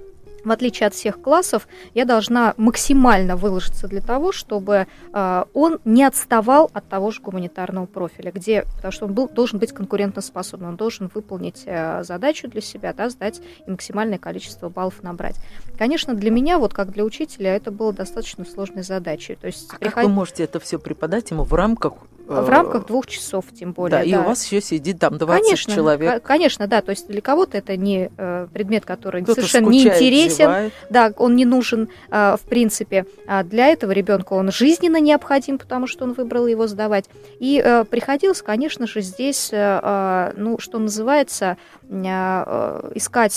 в 0.46 0.52
отличие 0.52 0.86
от 0.86 0.94
всех 0.94 1.20
классов, 1.20 1.66
я 1.92 2.04
должна 2.04 2.54
максимально 2.56 3.36
выложиться 3.36 3.88
для 3.88 4.00
того, 4.00 4.30
чтобы 4.30 4.86
э, 5.12 5.44
он 5.52 5.80
не 5.84 6.04
отставал 6.04 6.70
от 6.72 6.88
того 6.88 7.10
же 7.10 7.20
гуманитарного 7.20 7.86
профиля, 7.86 8.30
где, 8.30 8.62
потому 8.76 8.92
что 8.92 9.06
он 9.06 9.12
был, 9.12 9.28
должен 9.28 9.58
быть 9.58 9.72
конкурентоспособным, 9.72 10.70
он 10.70 10.76
должен 10.76 11.10
выполнить 11.12 11.64
э, 11.66 12.04
задачу 12.04 12.48
для 12.48 12.60
себя, 12.60 12.92
да, 12.92 13.10
сдать 13.10 13.42
и 13.66 13.70
максимальное 13.70 14.18
количество 14.18 14.68
баллов 14.68 15.02
набрать. 15.02 15.36
Конечно, 15.76 16.14
для 16.14 16.30
меня, 16.30 16.58
вот 16.58 16.72
как 16.72 16.92
для 16.92 17.02
учителя, 17.02 17.56
это 17.56 17.72
было 17.72 17.92
достаточно 17.92 18.44
сложной 18.44 18.84
задачей. 18.84 19.34
То 19.34 19.48
есть 19.48 19.68
а 19.72 19.78
приход... 19.78 19.94
как 19.94 20.04
вы 20.04 20.10
можете 20.10 20.44
это 20.44 20.60
все 20.60 20.78
преподать 20.78 21.32
ему 21.32 21.42
в 21.42 21.54
рамках 21.54 21.94
в 22.26 22.48
рамках 22.48 22.86
двух 22.86 23.06
часов, 23.06 23.44
тем 23.58 23.72
более. 23.72 23.98
Да, 23.98 24.04
да. 24.04 24.04
и 24.04 24.14
у 24.16 24.22
вас 24.22 24.44
еще 24.44 24.60
сидит 24.60 24.98
там 24.98 25.18
20 25.18 25.44
конечно, 25.44 25.74
человек. 25.74 26.22
Конечно, 26.22 26.66
да. 26.66 26.82
То 26.82 26.90
есть 26.90 27.08
для 27.08 27.20
кого-то 27.20 27.58
это 27.58 27.76
не 27.76 28.10
э, 28.16 28.48
предмет, 28.52 28.84
который 28.84 29.24
совершенно 29.24 29.68
не 29.68 29.84
интересен. 29.84 30.36
Зевает. 30.36 30.72
Да, 30.90 31.12
он 31.16 31.36
не 31.36 31.44
нужен 31.44 31.88
э, 32.10 32.36
в 32.36 32.48
принципе. 32.48 33.06
А 33.26 33.44
для 33.44 33.68
этого 33.68 33.92
ребенка 33.92 34.34
он 34.34 34.50
жизненно 34.50 35.00
необходим, 35.00 35.58
потому 35.58 35.86
что 35.86 36.04
он 36.04 36.12
выбрал 36.12 36.46
его 36.46 36.66
сдавать. 36.66 37.06
И 37.38 37.62
э, 37.64 37.84
приходилось, 37.84 38.42
конечно 38.42 38.86
же, 38.86 39.00
здесь, 39.00 39.50
ну, 39.52 40.56
что 40.58 40.78
называется, 40.78 41.56
искать 41.88 43.32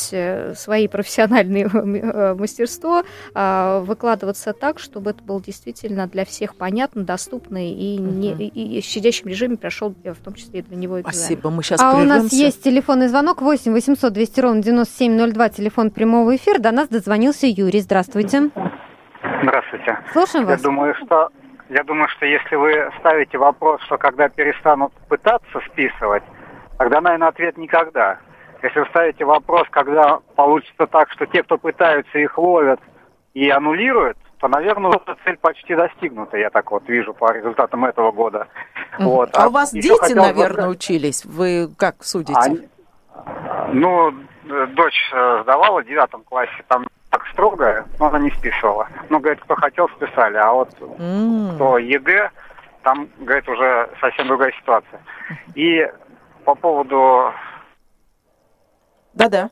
свои 0.58 0.88
профессиональные 0.88 1.68
мастерство, 2.36 3.04
выкладываться 3.34 4.54
так, 4.54 4.80
чтобы 4.80 5.12
это 5.12 5.24
было 5.24 5.42
действительно 5.42 6.08
для 6.08 6.26
всех 6.26 6.56
понятно, 6.56 7.04
доступно 7.04 7.58
и, 7.58 7.98
не, 7.98 8.32
и 8.34 8.82
в 8.82 8.86
щадящем 8.86 9.28
режиме 9.28 9.58
прошел 9.58 9.94
в 10.04 10.24
том 10.24 10.34
числе 10.34 10.60
и 10.60 10.64
для 10.64 10.78
него 10.78 11.00
экзамен. 11.00 11.16
Спасибо, 11.16 11.50
мы 11.50 11.64
сейчас 11.64 11.82
А 11.82 11.92
прервемся. 11.94 12.20
у 12.20 12.24
нас 12.24 12.34
есть 12.34 12.64
телефонный 12.64 13.08
звонок 13.08 13.42
8 13.42 13.72
800 13.72 14.14
200 14.14 14.40
ровно 14.40 14.62
9702, 14.64 15.50
телефон 15.50 15.92
прямого 15.92 16.36
эфира. 16.36 16.60
До 16.60 16.72
нас 16.72 16.88
дозвонился 16.90 17.48
Юрий. 17.48 17.82
Здравствуйте. 17.82 18.50
Здравствуйте. 19.44 20.00
Слушаем 20.12 20.46
вас. 20.46 20.60
Я 20.60 20.64
думаю, 20.64 20.96
что 20.96 21.30
я 21.70 21.84
думаю, 21.84 22.08
что 22.10 22.26
если 22.26 22.56
вы 22.56 22.74
ставите 23.00 23.38
вопрос, 23.38 23.82
что 23.84 23.98
когда 23.98 24.28
перестанут 24.28 24.92
пытаться 25.08 25.60
списывать, 25.72 26.24
тогда, 26.78 27.00
наверное, 27.00 27.28
ответ 27.28 27.58
никогда. 27.58 28.18
Если 28.62 28.80
вы 28.80 28.86
ставите 28.88 29.26
вопрос, 29.26 29.68
когда 29.70 30.20
получится 30.36 30.88
так, 30.88 31.10
что 31.12 31.26
те, 31.26 31.44
кто 31.44 31.58
пытаются, 31.58 32.20
их 32.20 32.38
ловят 32.38 32.80
и 33.34 33.50
аннулируют, 33.50 34.18
то, 34.40 34.48
наверное, 34.48 34.92
эта 34.92 35.18
цель 35.24 35.38
почти 35.38 35.76
достигнута, 35.76 36.38
я 36.38 36.50
так 36.50 36.72
вот 36.72 36.88
вижу 36.88 37.14
по 37.14 37.32
результатам 37.32 37.86
этого 37.86 38.12
года. 38.12 38.48
Вот. 38.98 39.30
А, 39.36 39.44
а 39.44 39.48
у 39.48 39.52
вас 39.52 39.72
дети, 39.72 40.14
наверное, 40.14 40.66
бы... 40.66 40.72
учились? 40.72 41.26
Вы 41.26 41.70
как 41.78 42.04
судите? 42.04 42.40
Они... 42.40 42.68
Ну, 43.74 44.14
дочь 44.76 45.12
э, 45.14 45.40
сдавала 45.44 45.82
в 45.82 45.86
девятом 45.86 46.24
классе, 46.24 46.64
там 46.68 46.88
так 47.10 47.26
строго, 47.28 47.86
но 48.00 48.08
она 48.08 48.20
не 48.20 48.32
списывала. 48.32 48.88
Ну, 49.10 49.20
говорит, 49.20 49.42
кто 49.44 49.56
хотел, 49.56 49.90
списали, 49.90 50.38
а 50.38 50.52
вот 50.54 50.70
mm. 50.80 51.56
кто 51.56 51.78
ЕГЭ, 51.78 52.32
там, 52.84 53.10
говорит, 53.20 53.48
уже 53.50 53.90
совсем 54.00 54.28
другая 54.28 54.52
ситуация. 54.60 55.02
И 55.56 55.90
по 56.46 56.56
поводу... 56.56 57.34
Да-да. 59.20 59.52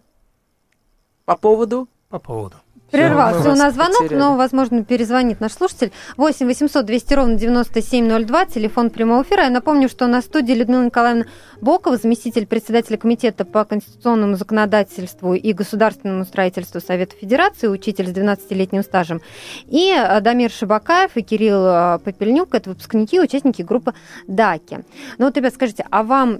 По 1.26 1.36
поводу? 1.36 1.90
По 2.10 2.20
поводу. 2.20 2.56
Прервался 2.92 3.52
у 3.52 3.56
нас 3.56 3.74
звонок, 3.74 3.98
потеряли. 4.04 4.20
но, 4.20 4.38
возможно, 4.38 4.86
перезвонит 4.86 5.42
наш 5.42 5.52
слушатель. 5.52 5.92
8 6.16 6.46
800 6.46 6.86
200 6.86 7.14
ровно 7.16 7.36
9702, 7.36 8.46
телефон 8.46 8.90
прямого 8.90 9.24
эфира. 9.24 9.44
Я 9.44 9.50
напомню, 9.50 9.90
что 9.90 10.08
на 10.08 10.22
студии 10.22 10.54
Людмила 10.54 10.86
Николаевна 10.86 11.26
Бокова, 11.60 11.98
заместитель 11.98 12.48
председателя 12.48 12.96
Комитета 12.96 13.44
по 13.44 13.66
конституционному 13.66 14.38
законодательству 14.38 15.34
и 15.34 15.52
государственному 15.52 16.24
строительству 16.24 16.80
Совета 16.80 17.18
Федерации, 17.18 17.68
учитель 17.68 18.08
с 18.08 18.12
12-летним 18.12 18.84
стажем, 18.84 19.22
и 19.66 19.94
Дамир 20.22 20.50
Шабакаев 20.50 21.18
и 21.18 21.24
Кирилл 21.24 21.66
э, 21.66 22.00
Попельнюк, 22.00 22.56
это 22.56 22.70
выпускники, 22.70 23.20
участники 23.20 23.64
группы 23.64 23.94
ДАКи. 24.28 24.86
Ну 25.18 25.26
вот, 25.26 25.36
ребят, 25.36 25.54
скажите, 25.54 25.86
а 25.92 26.04
вам 26.04 26.40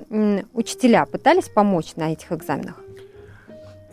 учителя 0.54 1.06
пытались 1.06 1.50
помочь 1.50 1.98
на 1.98 2.14
этих 2.14 2.32
экзаменах? 2.32 2.87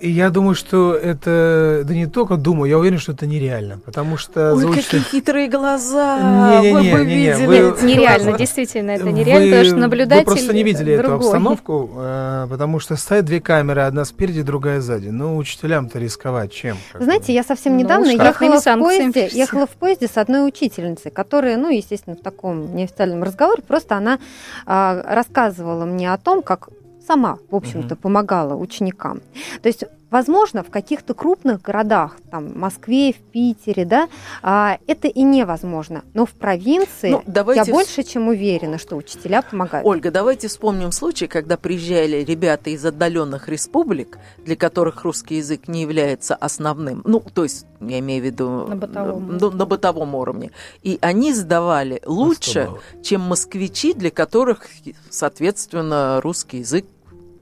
И 0.00 0.10
я 0.10 0.30
думаю, 0.30 0.56
что 0.56 0.92
это, 0.92 1.82
да 1.84 1.94
не 1.94 2.06
только 2.06 2.36
думаю, 2.36 2.68
я 2.68 2.78
уверен, 2.78 2.98
что 2.98 3.12
это 3.12 3.26
нереально, 3.26 3.78
потому 3.78 4.16
что... 4.16 4.52
Ой, 4.54 4.60
заучить... 4.60 4.86
какие 4.86 5.00
хитрые 5.00 5.48
глаза! 5.48 6.60
Не, 6.60 6.72
не, 6.72 6.82
не, 6.82 6.92
вы 6.92 6.98
не, 6.98 7.04
не, 7.04 7.14
видели? 7.14 7.46
Вы... 7.46 7.54
Это 7.54 7.84
нереально, 7.86 8.36
действительно, 8.36 8.90
это 8.90 9.12
нереально, 9.12 9.44
вы, 9.44 9.50
потому 9.50 9.64
что 9.64 9.76
наблюдатель 9.76 10.24
Вы 10.24 10.32
просто 10.32 10.52
не 10.52 10.62
видели 10.64 10.96
другой. 10.96 11.14
эту 11.14 11.14
обстановку, 11.14 11.90
э, 11.96 12.46
потому 12.50 12.80
что 12.80 12.96
стоят 12.96 13.24
две 13.24 13.40
камеры, 13.40 13.82
одна 13.82 14.04
спереди, 14.04 14.42
другая 14.42 14.80
сзади. 14.80 15.08
Ну, 15.08 15.36
учителям-то 15.36 16.00
рисковать 16.00 16.52
чем? 16.52 16.76
Знаете, 16.98 17.32
я 17.32 17.44
совсем 17.44 17.76
недавно 17.76 18.06
ну, 18.06 18.12
ехала, 18.24 18.60
в 18.60 18.78
поезде, 18.80 19.28
ехала 19.32 19.66
в 19.66 19.76
поезде 19.76 20.08
с 20.08 20.16
одной 20.16 20.46
учительницей, 20.48 21.12
которая, 21.12 21.56
ну, 21.56 21.70
естественно, 21.70 22.16
в 22.16 22.20
таком 22.20 22.74
неофициальном 22.74 23.22
разговоре, 23.22 23.62
просто 23.62 23.96
она 23.96 24.18
э, 24.66 25.02
рассказывала 25.06 25.84
мне 25.84 26.12
о 26.12 26.18
том, 26.18 26.42
как 26.42 26.68
сама, 27.06 27.38
в 27.50 27.56
общем-то, 27.56 27.94
угу. 27.94 28.02
помогала 28.02 28.54
ученикам. 28.54 29.20
То 29.62 29.68
есть 29.68 29.84
Возможно, 30.14 30.62
в 30.62 30.70
каких-то 30.70 31.12
крупных 31.12 31.60
городах, 31.60 32.18
там, 32.30 32.46
в 32.46 32.56
Москве, 32.56 33.12
в 33.12 33.16
Питере, 33.16 33.84
да, 33.84 34.08
а, 34.42 34.78
это 34.86 35.08
и 35.08 35.22
невозможно. 35.24 36.04
Но 36.14 36.24
в 36.24 36.30
провинции 36.30 37.10
ну, 37.10 37.24
давайте... 37.26 37.62
я 37.66 37.74
больше 37.74 38.04
чем 38.04 38.28
уверена, 38.28 38.78
что 38.78 38.94
учителя 38.94 39.42
помогают. 39.42 39.84
Ольга, 39.84 40.12
давайте 40.12 40.46
вспомним 40.46 40.92
случай, 40.92 41.26
когда 41.26 41.56
приезжали 41.56 42.18
ребята 42.18 42.70
из 42.70 42.84
отдаленных 42.84 43.48
республик, 43.48 44.18
для 44.38 44.54
которых 44.54 45.02
русский 45.02 45.38
язык 45.38 45.66
не 45.66 45.82
является 45.82 46.36
основным. 46.36 47.02
Ну, 47.04 47.18
то 47.18 47.42
есть, 47.42 47.66
я 47.80 47.98
имею 47.98 48.22
в 48.22 48.26
виду 48.26 48.66
на 48.68 48.76
бытовом, 48.76 49.36
на, 49.36 49.50
на 49.50 49.66
бытовом 49.66 50.14
уровне. 50.14 50.52
И 50.84 50.96
они 51.00 51.34
сдавали 51.34 52.00
лучше, 52.06 52.70
чем 53.02 53.22
москвичи, 53.22 53.94
для 53.94 54.12
которых, 54.12 54.68
соответственно, 55.10 56.20
русский 56.22 56.58
язык 56.58 56.84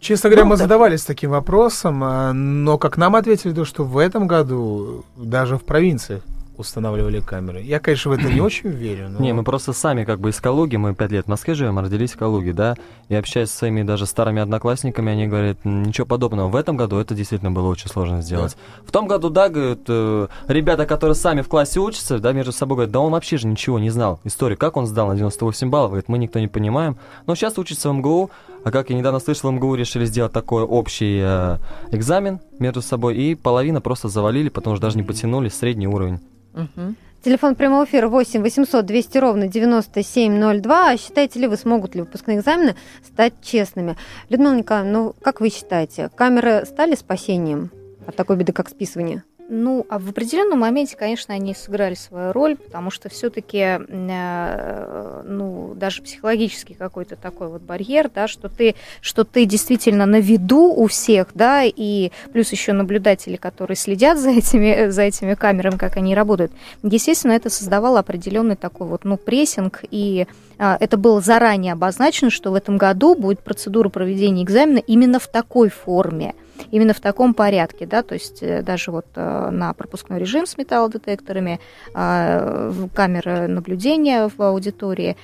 Честно 0.02 0.30
говоря, 0.30 0.42
ну, 0.42 0.50
мы 0.50 0.56
да. 0.56 0.64
задавались 0.64 1.04
таким 1.04 1.30
вопросом, 1.30 2.02
а, 2.02 2.32
но 2.32 2.76
как 2.76 2.96
нам 2.96 3.14
ответили, 3.14 3.52
то, 3.52 3.64
что 3.64 3.84
в 3.84 3.98
этом 3.98 4.26
году 4.26 5.04
даже 5.16 5.56
в 5.56 5.64
провинциях 5.64 6.22
устанавливали 6.56 7.20
камеры. 7.20 7.60
Я, 7.62 7.78
конечно, 7.78 8.10
в 8.10 8.14
это 8.14 8.24
не 8.24 8.40
очень 8.42 8.70
верю. 8.70 9.10
Но... 9.10 9.20
Не, 9.20 9.32
мы 9.32 9.44
просто 9.44 9.72
сами 9.72 10.02
как 10.02 10.18
бы 10.18 10.30
из 10.30 10.40
Калуги, 10.40 10.74
мы 10.74 10.96
пять 10.96 11.12
лет 11.12 11.26
в 11.26 11.28
Москве 11.28 11.54
живем, 11.54 11.78
родились 11.78 12.14
в 12.14 12.18
Калуге, 12.18 12.52
да, 12.52 12.74
и 13.08 13.14
общаясь 13.14 13.50
с 13.50 13.54
своими 13.54 13.84
даже 13.84 14.06
старыми 14.06 14.42
одноклассниками, 14.42 15.12
они 15.12 15.28
говорят, 15.28 15.58
ничего 15.64 16.04
подобного. 16.04 16.48
В 16.48 16.56
этом 16.56 16.76
году 16.76 16.98
это 16.98 17.14
действительно 17.14 17.52
было 17.52 17.68
очень 17.68 17.88
сложно 17.88 18.22
сделать. 18.22 18.56
Да. 18.56 18.84
В 18.84 18.90
том 18.90 19.06
году, 19.06 19.30
да, 19.30 19.48
говорят, 19.48 19.82
э, 19.86 20.26
ребята, 20.48 20.84
которые 20.84 21.14
сами 21.14 21.42
в 21.42 21.48
классе 21.48 21.78
учатся, 21.78 22.18
да, 22.18 22.32
между 22.32 22.50
собой 22.50 22.74
говорят, 22.74 22.92
да 22.92 22.98
он 22.98 23.12
вообще 23.12 23.36
же 23.36 23.46
ничего 23.46 23.78
не 23.78 23.90
знал. 23.90 24.18
Историю, 24.24 24.58
как 24.58 24.76
он 24.76 24.86
сдал 24.86 25.06
на 25.06 25.14
98 25.14 25.70
баллов, 25.70 25.90
говорит, 25.90 26.08
мы 26.08 26.18
никто 26.18 26.40
не 26.40 26.48
понимаем. 26.48 26.96
Но 27.26 27.36
сейчас 27.36 27.56
учится 27.56 27.90
в 27.90 27.94
МГУ, 27.94 28.30
а 28.64 28.70
как 28.70 28.90
я 28.90 28.96
недавно 28.96 29.18
слышал, 29.18 29.50
в 29.50 29.54
МГУ 29.54 29.74
решили 29.74 30.04
сделать 30.04 30.32
такой 30.32 30.62
общий 30.62 31.20
э, 31.22 31.58
экзамен 31.90 32.40
между 32.58 32.82
собой, 32.82 33.16
и 33.16 33.34
половина 33.34 33.80
просто 33.80 34.08
завалили, 34.08 34.48
потому 34.48 34.76
что 34.76 34.82
даже 34.86 34.96
не 34.96 35.02
потянули 35.02 35.48
средний 35.48 35.88
уровень. 35.88 36.20
Угу. 36.54 36.94
Телефон 37.24 37.54
прямого 37.54 37.84
эфира 37.84 38.08
8 38.08 38.42
800 38.42 38.84
200 38.84 39.18
ровно 39.18 39.46
9702. 39.46 40.90
А 40.90 40.96
считаете 40.96 41.38
ли 41.38 41.46
вы, 41.46 41.56
смогут 41.56 41.94
ли 41.94 42.00
выпускные 42.00 42.38
экзамены 42.38 42.74
стать 43.06 43.34
честными? 43.42 43.96
Людмила 44.28 44.56
Николаевна, 44.56 44.92
ну 44.92 45.14
как 45.22 45.40
вы 45.40 45.50
считаете, 45.50 46.10
камеры 46.14 46.64
стали 46.66 46.96
спасением 46.96 47.70
от 48.06 48.16
такой 48.16 48.36
беды, 48.36 48.52
как 48.52 48.68
списывание? 48.68 49.22
Ну, 49.54 49.84
а 49.90 49.98
в 49.98 50.08
определенном 50.08 50.60
моменте, 50.60 50.96
конечно, 50.96 51.34
они 51.34 51.54
сыграли 51.54 51.92
свою 51.92 52.32
роль, 52.32 52.56
потому 52.56 52.90
что 52.90 53.10
все-таки, 53.10 53.58
э, 53.58 55.22
ну, 55.26 55.74
даже 55.76 56.00
психологический 56.00 56.72
какой-то 56.72 57.16
такой 57.16 57.48
вот 57.48 57.60
барьер, 57.60 58.10
да, 58.14 58.28
что 58.28 58.48
ты, 58.48 58.76
что 59.02 59.24
ты 59.24 59.44
действительно 59.44 60.06
на 60.06 60.20
виду 60.20 60.72
у 60.72 60.86
всех, 60.86 61.28
да, 61.34 61.64
и 61.64 62.12
плюс 62.32 62.50
еще 62.50 62.72
наблюдатели, 62.72 63.36
которые 63.36 63.76
следят 63.76 64.18
за 64.18 64.30
этими, 64.30 64.88
за 64.88 65.02
этими 65.02 65.34
камерами, 65.34 65.76
как 65.76 65.98
они 65.98 66.14
работают. 66.14 66.52
Естественно, 66.82 67.32
это 67.32 67.50
создавало 67.50 67.98
определенный 67.98 68.56
такой 68.56 68.86
вот, 68.86 69.04
ну, 69.04 69.18
прессинг, 69.18 69.84
и 69.90 70.26
э, 70.58 70.76
это 70.80 70.96
было 70.96 71.20
заранее 71.20 71.74
обозначено, 71.74 72.30
что 72.30 72.52
в 72.52 72.54
этом 72.54 72.78
году 72.78 73.14
будет 73.14 73.40
процедура 73.40 73.90
проведения 73.90 74.44
экзамена 74.44 74.78
именно 74.78 75.18
в 75.18 75.26
такой 75.26 75.68
форме 75.68 76.34
именно 76.70 76.94
в 76.94 77.00
таком 77.00 77.34
порядке, 77.34 77.86
да, 77.86 78.02
то 78.02 78.14
есть 78.14 78.42
э, 78.42 78.62
даже 78.62 78.90
вот 78.90 79.06
э, 79.14 79.50
на 79.50 79.72
пропускной 79.74 80.18
режим 80.18 80.46
с 80.46 80.56
металлодетекторами, 80.56 81.60
а, 81.94 82.72
камеры 82.94 83.48
наблюдения 83.48 84.28
в 84.28 84.40
аудитории, 84.42 85.16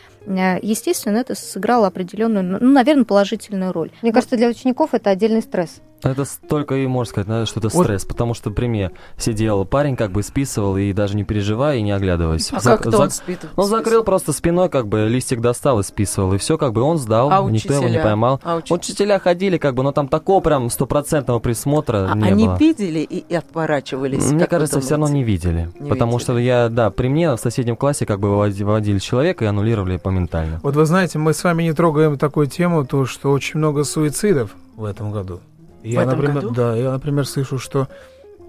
естественно, 0.62 1.18
это 1.18 1.34
сыграло 1.34 1.86
определенную, 1.86 2.44
ну, 2.60 2.72
наверное, 2.72 3.04
положительную 3.04 3.72
роль. 3.72 3.90
Мне 4.02 4.12
кажется, 4.12 4.36
для 4.36 4.48
учеников 4.48 4.90
это 4.92 5.10
отдельный 5.10 5.42
стресс. 5.42 5.80
Это 6.02 6.24
только 6.48 6.76
и 6.76 6.86
можно 6.86 7.10
сказать, 7.10 7.28
наверное, 7.28 7.46
что 7.46 7.60
это 7.60 7.68
вот. 7.70 7.84
стресс, 7.84 8.04
потому 8.04 8.34
что 8.34 8.50
при 8.50 8.66
мне 8.66 8.92
сидел 9.16 9.64
парень, 9.64 9.96
как 9.96 10.12
бы 10.12 10.22
списывал, 10.22 10.76
и 10.76 10.92
даже 10.92 11.16
не 11.16 11.24
переживая, 11.24 11.78
и 11.78 11.82
не 11.82 11.90
оглядываясь. 11.90 12.52
А 12.52 12.58
Зак- 12.58 12.78
как 12.78 12.86
зак- 12.86 13.00
он 13.00 13.10
спит? 13.10 13.40
Он 13.56 13.66
закрыл 13.66 14.04
просто 14.04 14.32
спиной, 14.32 14.68
как 14.68 14.86
бы 14.86 15.08
листик 15.08 15.40
достал 15.40 15.80
и 15.80 15.82
списывал, 15.82 16.34
и 16.34 16.38
все, 16.38 16.56
как 16.56 16.72
бы 16.72 16.82
он 16.82 16.98
сдал, 16.98 17.30
а 17.32 17.50
никто 17.50 17.74
его 17.74 17.88
не 17.88 17.98
поймал. 17.98 18.40
А 18.44 18.56
учителя? 18.56 18.76
учителя 18.76 19.18
ходили, 19.18 19.58
как 19.58 19.74
бы, 19.74 19.82
но 19.82 19.92
там 19.92 20.08
такого 20.08 20.40
прям 20.40 20.70
стопроцентного 20.70 21.40
присмотра 21.40 22.08
а 22.10 22.16
не 22.16 22.28
они 22.28 22.44
было. 22.44 22.54
Они 22.54 22.66
видели 22.66 23.00
и, 23.00 23.18
и 23.18 23.34
отворачивались? 23.34 24.30
Мне 24.30 24.46
кажется, 24.46 24.80
все 24.80 24.90
равно 24.90 25.08
не 25.08 25.24
видели, 25.24 25.70
не 25.80 25.88
потому 25.88 26.12
видели. 26.12 26.22
что 26.22 26.38
я, 26.38 26.68
да, 26.68 26.90
при 26.90 27.08
мне 27.08 27.32
в 27.32 27.38
соседнем 27.38 27.76
классе 27.76 28.06
как 28.06 28.20
бы 28.20 28.30
выводили 28.30 28.98
человека 28.98 29.44
и 29.44 29.48
аннулировали 29.48 29.96
моментально. 30.18 30.60
Вот 30.62 30.76
вы 30.76 30.84
знаете, 30.84 31.18
мы 31.18 31.32
с 31.32 31.44
вами 31.44 31.62
не 31.62 31.72
трогаем 31.72 32.18
такую 32.18 32.46
тему, 32.46 32.84
то 32.84 33.06
что 33.06 33.30
очень 33.32 33.58
много 33.58 33.84
суицидов 33.84 34.54
в 34.76 34.84
этом 34.84 35.12
году. 35.12 35.40
Я, 35.82 36.04
например, 36.04 36.34
году? 36.34 36.50
да, 36.50 36.76
я, 36.76 36.92
например, 36.92 37.26
слышу, 37.26 37.58
что... 37.58 37.88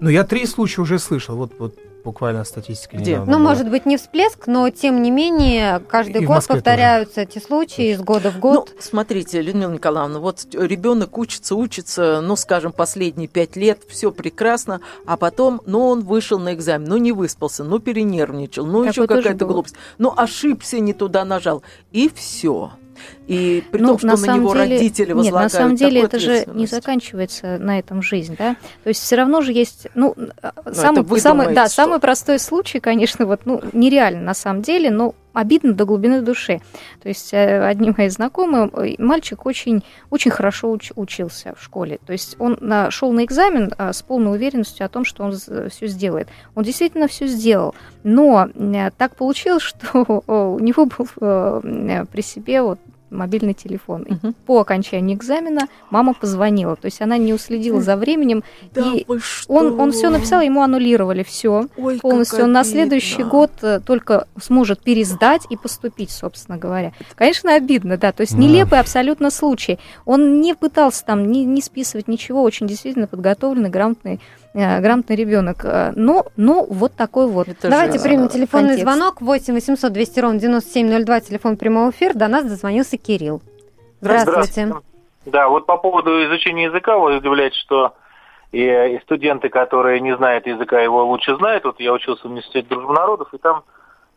Ну, 0.00 0.08
я 0.08 0.24
три 0.24 0.46
случая 0.46 0.82
уже 0.82 0.98
слышал, 0.98 1.36
вот, 1.36 1.52
вот 1.58 1.74
буквально 2.10 2.42
статистика 2.42 2.96
Где? 2.96 3.18
Ну, 3.18 3.26
была. 3.26 3.38
может 3.38 3.70
быть, 3.70 3.86
не 3.86 3.96
всплеск, 3.96 4.48
но 4.48 4.68
тем 4.70 5.00
не 5.00 5.12
менее, 5.12 5.80
каждый 5.88 6.22
и 6.22 6.26
год 6.26 6.44
повторяются 6.44 7.16
тоже. 7.16 7.28
эти 7.28 7.38
случаи 7.38 7.92
из 7.92 8.00
года 8.00 8.32
в 8.32 8.40
год. 8.40 8.72
Ну, 8.74 8.80
смотрите, 8.80 9.40
Людмила 9.40 9.70
Николаевна, 9.70 10.18
вот 10.18 10.44
ребенок 10.52 11.16
учится, 11.16 11.54
учится, 11.54 12.20
ну, 12.20 12.34
скажем, 12.34 12.72
последние 12.72 13.28
пять 13.28 13.54
лет, 13.54 13.82
все 13.88 14.10
прекрасно, 14.10 14.80
а 15.06 15.16
потом, 15.16 15.62
ну, 15.66 15.86
он 15.86 16.00
вышел 16.00 16.40
на 16.40 16.52
экзамен, 16.52 16.88
ну, 16.88 16.96
не 16.96 17.12
выспался, 17.12 17.62
ну, 17.62 17.78
перенервничал, 17.78 18.66
ну, 18.66 18.82
еще 18.82 19.06
какая-то 19.06 19.46
глупость, 19.46 19.76
ну, 19.98 20.12
ошибся, 20.16 20.80
не 20.80 20.92
туда 20.92 21.24
нажал, 21.24 21.62
и 21.92 22.10
все. 22.12 22.72
И 23.30 23.62
при 23.70 23.80
ну, 23.80 23.90
том, 23.90 23.98
что 23.98 24.06
на, 24.08 24.16
на 24.16 24.36
него 24.38 24.54
деле, 24.54 24.74
родители 24.74 25.12
возлагают 25.12 25.52
Нет, 25.52 25.52
на 25.52 25.58
самом 25.60 25.76
деле 25.76 26.02
это 26.02 26.18
же 26.18 26.46
не 26.52 26.66
заканчивается 26.66 27.58
на 27.58 27.78
этом 27.78 28.02
жизнь, 28.02 28.34
да? 28.36 28.56
То 28.82 28.88
есть 28.88 29.00
все 29.00 29.14
равно 29.14 29.40
же 29.40 29.52
есть, 29.52 29.86
ну, 29.94 30.16
ну 30.16 30.30
самый, 30.72 31.20
самый, 31.20 31.54
да, 31.54 31.66
что? 31.66 31.76
самый 31.76 32.00
простой 32.00 32.40
случай, 32.40 32.80
конечно, 32.80 33.26
вот, 33.26 33.42
ну, 33.44 33.62
нереально 33.72 34.22
на 34.22 34.34
самом 34.34 34.62
деле, 34.62 34.90
но 34.90 35.14
обидно 35.32 35.74
до 35.74 35.84
глубины 35.84 36.22
души. 36.22 36.60
То 37.00 37.08
есть 37.08 37.32
э, 37.32 37.64
одни 37.64 37.92
мои 37.96 38.08
знакомые, 38.08 38.68
э, 38.72 38.94
мальчик 38.98 39.46
очень, 39.46 39.84
очень 40.10 40.32
хорошо 40.32 40.68
уч, 40.72 40.90
учился 40.96 41.54
в 41.56 41.62
школе. 41.62 42.00
То 42.04 42.12
есть 42.12 42.34
он 42.40 42.58
на, 42.60 42.90
шел 42.90 43.12
на 43.12 43.24
экзамен 43.24 43.72
а, 43.78 43.92
с 43.92 44.02
полной 44.02 44.32
уверенностью 44.32 44.84
о 44.84 44.88
том, 44.88 45.04
что 45.04 45.22
он 45.22 45.36
все 45.36 45.86
сделает. 45.86 46.26
Он 46.56 46.64
действительно 46.64 47.06
все 47.06 47.28
сделал. 47.28 47.76
Но 48.02 48.48
э, 48.52 48.90
так 48.98 49.14
получилось, 49.14 49.62
что 49.62 50.22
у 50.26 50.58
него 50.58 50.86
был 50.86 51.06
при 51.16 52.22
себе 52.22 52.62
вот 52.62 52.80
мобильный 53.10 53.54
телефон. 53.54 54.02
И 54.02 54.12
угу. 54.12 54.34
по 54.46 54.60
окончании 54.60 55.14
экзамена 55.14 55.68
мама 55.90 56.14
позвонила. 56.14 56.76
То 56.76 56.86
есть 56.86 57.00
она 57.00 57.16
не 57.18 57.32
уследила 57.32 57.80
за 57.80 57.96
временем. 57.96 58.42
Да 58.72 58.82
и 58.94 59.04
он, 59.48 59.78
он 59.78 59.92
все 59.92 60.10
написал, 60.10 60.40
ему 60.40 60.62
аннулировали 60.62 61.22
все 61.22 61.66
полностью. 62.00 62.44
Он 62.44 62.52
на 62.52 62.64
следующий 62.64 63.22
год 63.22 63.50
э, 63.62 63.80
только 63.80 64.26
сможет 64.40 64.82
пересдать 64.82 65.42
и 65.50 65.56
поступить, 65.56 66.10
собственно 66.10 66.58
говоря. 66.58 66.92
Конечно, 67.14 67.54
обидно, 67.54 67.96
да. 67.96 68.12
То 68.12 68.22
есть 68.22 68.34
нелепый 68.34 68.78
абсолютно 68.80 69.30
случай. 69.30 69.78
Он 70.04 70.40
не 70.40 70.54
пытался 70.54 71.04
там 71.04 71.30
не, 71.30 71.44
не 71.44 71.62
списывать 71.62 72.08
ничего, 72.08 72.42
очень 72.42 72.66
действительно 72.66 73.06
подготовленный, 73.06 73.70
грамотный 73.70 74.20
грамотный 74.52 75.16
ребенок. 75.16 75.64
Э, 75.64 75.92
но, 75.94 76.26
но 76.36 76.64
вот 76.64 76.94
такой 76.94 77.26
вот. 77.26 77.48
Это 77.48 77.70
Давайте 77.70 77.98
же, 77.98 78.04
примем 78.04 78.28
телефонный 78.28 78.76
контекст. 78.76 78.82
звонок 78.82 79.20
8 79.20 79.54
800 79.54 79.92
200 79.92 80.20
ровно 80.20 80.38
9702, 80.40 81.20
телефон 81.20 81.56
прямого 81.56 81.90
эфира. 81.90 82.14
До 82.14 82.28
нас 82.28 82.44
дозвонился 82.44 82.96
Кирилл. 82.96 83.42
Здравствуйте. 84.00 84.66
Здравствуйте. 84.66 84.86
Да, 85.26 85.48
вот 85.48 85.66
по 85.66 85.76
поводу 85.76 86.24
изучения 86.24 86.64
языка, 86.64 86.96
вы 86.96 87.18
удивляете, 87.18 87.56
что 87.56 87.94
и, 88.52 88.64
и 88.64 89.00
студенты, 89.02 89.48
которые 89.48 90.00
не 90.00 90.16
знают 90.16 90.46
языка, 90.46 90.80
его 90.80 91.04
лучше 91.04 91.36
знают. 91.36 91.64
Вот 91.64 91.78
я 91.78 91.92
учился 91.92 92.22
в 92.22 92.30
университете 92.30 92.66
дружбы 92.68 92.94
народов, 92.94 93.28
и 93.32 93.38
там 93.38 93.62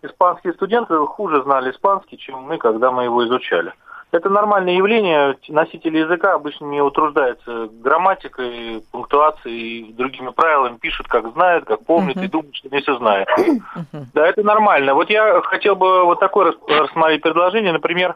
испанские 0.01 0.53
студенты 0.53 0.95
хуже 1.05 1.43
знали 1.43 1.71
испанский, 1.71 2.17
чем 2.17 2.41
мы, 2.43 2.57
когда 2.57 2.91
мы 2.91 3.03
его 3.03 3.25
изучали. 3.25 3.73
Это 4.13 4.29
нормальное 4.29 4.75
явление. 4.75 5.35
Носители 5.47 5.97
языка 5.97 6.33
обычно 6.35 6.65
не 6.65 6.81
утруждаются 6.81 7.67
грамматикой, 7.71 8.83
пунктуацией 8.91 9.89
и 9.89 9.93
другими 9.93 10.29
правилами. 10.29 10.77
Пишут, 10.77 11.07
как 11.07 11.33
знают, 11.33 11.65
как 11.65 11.83
помнят 11.83 12.15
uh-huh. 12.17 12.25
и 12.25 12.27
думают, 12.27 12.55
что 12.55 12.69
они 12.71 12.81
все 12.81 12.95
знают. 12.97 13.27
Uh-huh. 13.29 14.05
Да, 14.13 14.27
это 14.27 14.43
нормально. 14.43 14.93
Вот 14.93 15.09
я 15.09 15.41
хотел 15.41 15.75
бы 15.75 16.05
вот 16.05 16.19
такое 16.19 16.53
рассмотреть 16.67 17.23
предложение. 17.23 17.73
Например, 17.73 18.15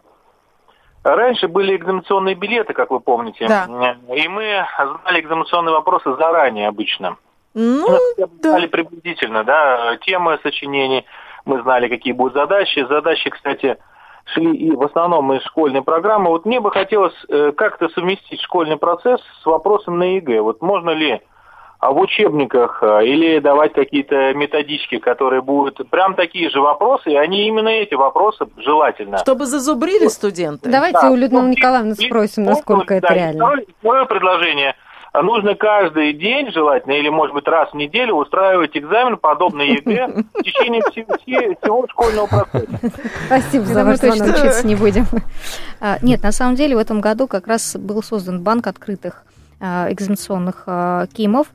раньше 1.04 1.48
были 1.48 1.76
экзаменационные 1.76 2.36
билеты, 2.36 2.74
как 2.74 2.92
вы 2.92 3.00
помните. 3.00 3.48
Да. 3.48 3.66
И 4.16 4.28
мы 4.28 4.68
знали 5.02 5.20
экзаменационные 5.20 5.74
вопросы 5.74 6.16
заранее 6.16 6.68
обычно. 6.68 7.18
Ну, 7.56 7.90
мы 7.90 8.28
да. 8.28 8.50
знали 8.52 8.68
приблизительно, 8.68 9.44
да, 9.44 9.98
темы 10.02 10.38
сочинений. 10.44 11.08
Мы 11.46 11.60
знали, 11.64 11.88
какие 11.88 12.14
будут 12.14 12.36
задачи. 12.36 12.86
Задачи, 12.88 13.32
кстати, 13.32 13.78
шли 14.34 14.56
и 14.56 14.72
в 14.72 14.82
основном 14.84 15.34
из 15.34 15.44
школьной 15.44 15.82
программы. 15.82 16.30
Вот 16.30 16.46
мне 16.46 16.60
бы 16.60 16.72
хотелось 16.72 17.16
э, 17.30 17.52
как-то 17.56 17.90
совместить 17.90 18.42
школьный 18.42 18.78
процесс 18.78 19.22
с 19.42 19.46
вопросом 19.46 20.00
на 20.00 20.16
ЕГЭ. 20.16 20.42
Вот 20.42 20.62
можно 20.62 20.92
ли 20.92 21.22
а 21.80 21.92
в 21.92 22.00
учебниках 22.00 22.80
э, 22.82 23.06
или 23.06 23.40
давать 23.40 23.74
какие-то 23.74 24.34
методички, 24.34 24.98
которые 24.98 25.44
будут 25.44 25.88
прям 25.92 26.16
такие 26.16 26.50
же 26.50 26.60
вопросы, 26.60 27.12
и 27.12 27.16
они 27.16 27.48
именно 27.48 27.70
эти 27.70 27.94
вопросы 27.94 28.48
желательно. 28.58 29.20
Чтобы 29.20 29.46
зазубрили 29.46 30.08
студенты. 30.08 30.72
Давайте 30.72 31.00
да. 31.02 31.12
у 31.12 31.16
Людмилы 31.16 31.50
Николаевны 31.50 31.94
спросим, 31.94 32.44
насколько 32.44 32.96
это 32.96 33.14
реально. 33.14 33.46
Второе, 33.46 33.66
второе 33.80 34.06
предложение– 34.06 34.76
а 34.87 34.87
нужно 35.22 35.56
каждый 35.56 36.14
день, 36.14 36.52
желательно, 36.52 36.94
или, 36.94 37.10
может 37.10 37.34
быть, 37.34 37.48
раз 37.48 37.72
в 37.72 37.76
неделю 37.76 38.16
устраивать 38.16 38.76
экзамен, 38.78 39.18
подобный 39.18 39.70
ЕГЭ, 39.70 40.08
в 40.34 40.44
течение 40.44 40.82
всего 40.82 41.88
школьного 41.90 42.28
процесса. 42.28 42.92
Спасибо 43.26 43.66
за 43.66 43.86
ваш 43.86 43.98
звонок. 43.98 44.36
учиться 44.36 44.68
не 44.68 44.76
будем. 44.76 45.06
А, 45.80 45.98
нет, 46.02 46.24
на 46.24 46.32
самом 46.32 46.56
деле 46.56 46.76
в 46.76 46.80
этом 46.80 47.02
году 47.02 47.28
как 47.28 47.48
раз 47.48 47.76
был 47.76 48.02
создан 48.02 48.42
банк 48.42 48.66
открытых 48.66 49.24
а, 49.60 49.88
экзаменационных 49.92 50.64
КИМов, 51.14 51.48
а, 51.48 51.54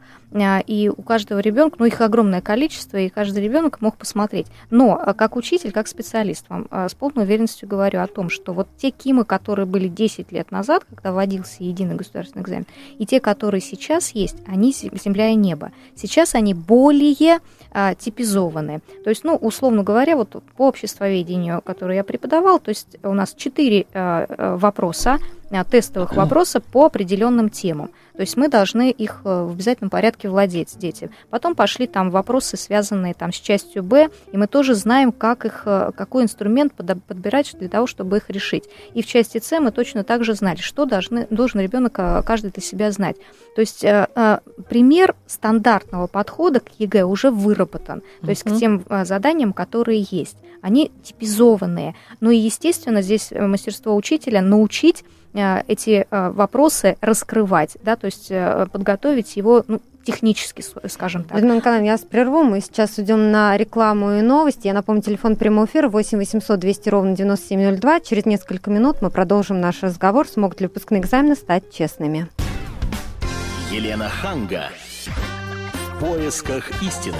и 0.67 0.89
у 0.89 1.03
каждого 1.03 1.41
ребенка, 1.41 1.77
ну 1.79 1.85
их 1.85 2.01
огромное 2.01 2.41
количество, 2.41 2.97
и 2.97 3.09
каждый 3.09 3.43
ребенок 3.43 3.81
мог 3.81 3.97
посмотреть. 3.97 4.47
Но 4.71 4.99
а, 5.01 5.13
как 5.15 5.37
учитель, 5.37 5.73
как 5.73 5.89
специалист 5.89 6.49
вам 6.49 6.67
а, 6.71 6.89
с 6.89 6.95
полной 6.95 7.25
уверенностью 7.25 7.69
говорю 7.69 8.01
о 8.01 8.07
том, 8.07 8.31
что 8.31 8.53
вот 8.53 8.69
те 8.79 8.91
КИМы, 8.91 9.25
которые 9.25 9.67
были 9.67 9.89
10 9.89 10.33
лет 10.33 10.51
назад, 10.51 10.85
когда 10.89 11.13
вводился 11.13 11.63
единый 11.65 11.95
государственный 11.95 12.43
экзамен, 12.43 12.67
и 12.99 13.07
те, 13.07 13.21
которые 13.21 13.61
сейчас 13.61 14.11
есть, 14.11 14.37
они 14.47 14.73
земля 14.73 15.29
и 15.29 15.35
небо. 15.35 15.73
Сейчас 15.95 16.35
они 16.35 16.55
более 16.55 17.41
а, 17.71 17.95
типизованы. 17.95 18.81
То 19.05 19.11
есть, 19.11 19.25
ну, 19.25 19.37
условно 19.37 19.83
говоря, 19.83 20.17
вот 20.17 20.43
по 20.57 20.69
обществоведению, 20.69 21.61
которое 21.63 21.97
я 21.97 22.05
преподавал, 22.05 22.59
то 22.59 22.71
есть 22.71 22.97
у 23.03 23.13
нас 23.13 23.35
4 23.35 23.87
а, 23.93 24.57
вопроса, 24.57 25.19
тестовых 25.71 26.17
вопроса 26.17 26.61
по 26.61 26.87
определенным 26.87 27.51
темам. 27.51 27.91
То 28.15 28.21
есть 28.21 28.37
мы 28.37 28.49
должны 28.49 28.91
их 28.91 29.21
в 29.25 29.53
обязательном 29.53 29.91
порядке 29.91 30.29
владеть 30.29 30.77
дети. 30.79 31.11
Потом 31.31 31.55
пошли 31.55 31.87
там 31.87 32.11
вопросы, 32.11 32.57
связанные 32.57 33.15
там 33.15 33.33
с 33.33 33.37
частью 33.37 33.83
Б, 33.83 34.11
и 34.33 34.37
мы 34.37 34.47
тоже 34.47 34.75
знаем, 34.75 35.13
как 35.13 35.47
их, 35.47 35.63
э, 35.65 35.93
какой 35.97 36.25
инструмент 36.25 36.75
подбирать 36.75 37.55
для 37.59 37.69
того, 37.69 37.87
чтобы 37.87 38.19
их 38.19 38.29
решить. 38.29 38.65
И 38.95 39.03
в 39.03 39.07
части 39.07 39.39
С 39.39 39.59
мы 39.61 39.71
точно 39.71 40.05
так 40.05 40.25
же 40.25 40.35
знали, 40.35 40.59
что 40.59 40.85
должны, 40.85 41.27
должен 41.31 41.61
ребенок 41.61 41.99
э, 41.99 42.23
каждый 42.25 42.51
для 42.51 42.63
себя 42.63 42.91
знать. 42.91 43.17
То 43.55 43.61
есть 43.61 43.85
э, 43.85 44.07
пример 44.69 45.15
стандартного 45.27 46.07
подхода 46.07 46.61
к 46.61 46.69
ЕГЭ 46.79 47.05
уже 47.05 47.31
выработан, 47.31 48.03
то 48.21 48.31
есть 48.31 48.43
к 48.43 48.57
тем 48.57 48.85
заданиям, 49.05 49.53
которые 49.53 50.07
есть. 50.11 50.37
Они 50.61 50.91
типизованные. 51.03 51.95
Ну 52.21 52.31
и, 52.31 52.37
естественно, 52.37 53.03
здесь 53.03 53.31
мастерство 53.33 53.97
учителя 53.97 54.41
научить 54.41 55.05
эти 55.35 56.07
вопросы 56.11 56.97
раскрывать, 57.01 57.77
да, 57.83 57.97
то 57.97 58.07
есть 58.07 58.29
подготовить 58.71 59.37
его 59.37 59.65
ну, 59.67 59.81
технически, 60.05 60.65
скажем 60.89 61.25
так. 61.25 61.37
Людмила 61.37 61.57
Николаевна, 61.57 61.87
я 61.87 61.93
вас 61.93 62.03
прерву. 62.03 62.43
Мы 62.43 62.61
сейчас 62.61 62.99
идем 62.99 63.31
на 63.31 63.57
рекламу 63.57 64.13
и 64.13 64.23
новости. 64.23 64.67
Я 64.67 64.75
напомню, 64.75 65.03
телефон 65.03 65.37
прямого 65.37 65.67
эфира 65.67 65.89
8 65.89 66.19
800 66.19 66.59
200 66.59 66.89
ровно 66.89 67.17
9702. 67.17 68.01
Через 68.01 68.27
несколько 68.27 68.71
минут 68.71 69.01
мы 69.01 69.11
продолжим 69.11 69.61
наш 69.61 69.83
разговор. 69.83 70.29
Смогут 70.29 70.61
ли 70.61 70.67
выпускные 70.67 71.01
экзамены 71.01 71.37
стать 71.37 71.73
честными? 71.73 72.29
Елена 73.71 74.09
Ханга. 74.09 74.65
В 75.07 76.01
поисках 76.01 76.83
истины. 76.83 77.17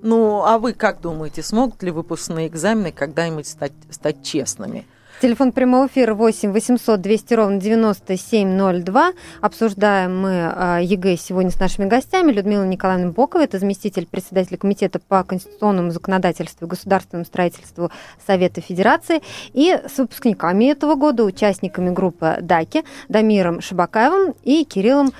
Ну, 0.00 0.44
а 0.44 0.58
вы 0.58 0.72
как 0.72 1.00
думаете, 1.00 1.42
смогут 1.42 1.82
ли 1.82 1.90
выпускные 1.90 2.46
экзамены 2.46 2.92
когда-нибудь 2.92 3.46
стать, 3.46 3.72
стать 3.90 4.22
честными? 4.22 4.86
Телефон 5.20 5.50
прямого 5.50 5.88
эфира 5.88 6.14
8 6.14 6.52
800 6.52 7.00
200 7.00 7.34
ровно 7.34 7.60
9702. 7.60 9.12
Обсуждаем 9.40 10.16
мы 10.16 10.52
а, 10.54 10.78
ЕГЭ 10.80 11.16
сегодня 11.16 11.50
с 11.50 11.58
нашими 11.58 11.86
гостями. 11.86 12.30
Людмила 12.30 12.62
Николаевна 12.62 13.10
Бокова, 13.10 13.42
это 13.42 13.58
заместитель 13.58 14.06
председателя 14.06 14.58
Комитета 14.58 15.00
по 15.00 15.24
конституционному 15.24 15.90
законодательству 15.90 16.66
и 16.66 16.68
государственному 16.68 17.24
строительству 17.24 17.90
Совета 18.24 18.60
Федерации. 18.60 19.20
И 19.54 19.72
с 19.72 19.98
выпускниками 19.98 20.66
этого 20.66 20.94
года, 20.94 21.24
участниками 21.24 21.90
группы 21.90 22.36
ДАКИ, 22.40 22.84
Дамиром 23.08 23.60
Шабакаевым 23.60 24.36
и 24.44 24.64
Кириллом 24.64 25.12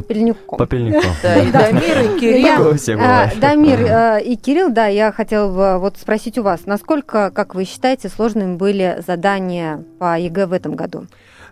Пепельником. 0.00 0.58
Попельником. 0.58 1.10
Да, 1.22 1.36
и 1.36 1.50
Дамир, 1.52 2.00
и 2.00 2.18
Кирилл. 2.18 3.00
А, 3.00 3.30
Дамир 3.36 3.80
э, 3.80 4.22
и 4.22 4.36
Кирилл, 4.36 4.70
да, 4.70 4.86
я 4.86 5.12
хотела 5.12 5.48
бы 5.48 5.80
вот 5.80 5.98
спросить 5.98 6.38
у 6.38 6.42
вас, 6.42 6.66
насколько, 6.66 7.30
как 7.30 7.54
вы 7.54 7.64
считаете, 7.64 8.08
сложными 8.08 8.56
были 8.56 9.02
задания 9.06 9.84
по 9.98 10.18
ЕГЭ 10.18 10.46
в 10.46 10.52
этом 10.52 10.74
году? 10.74 11.06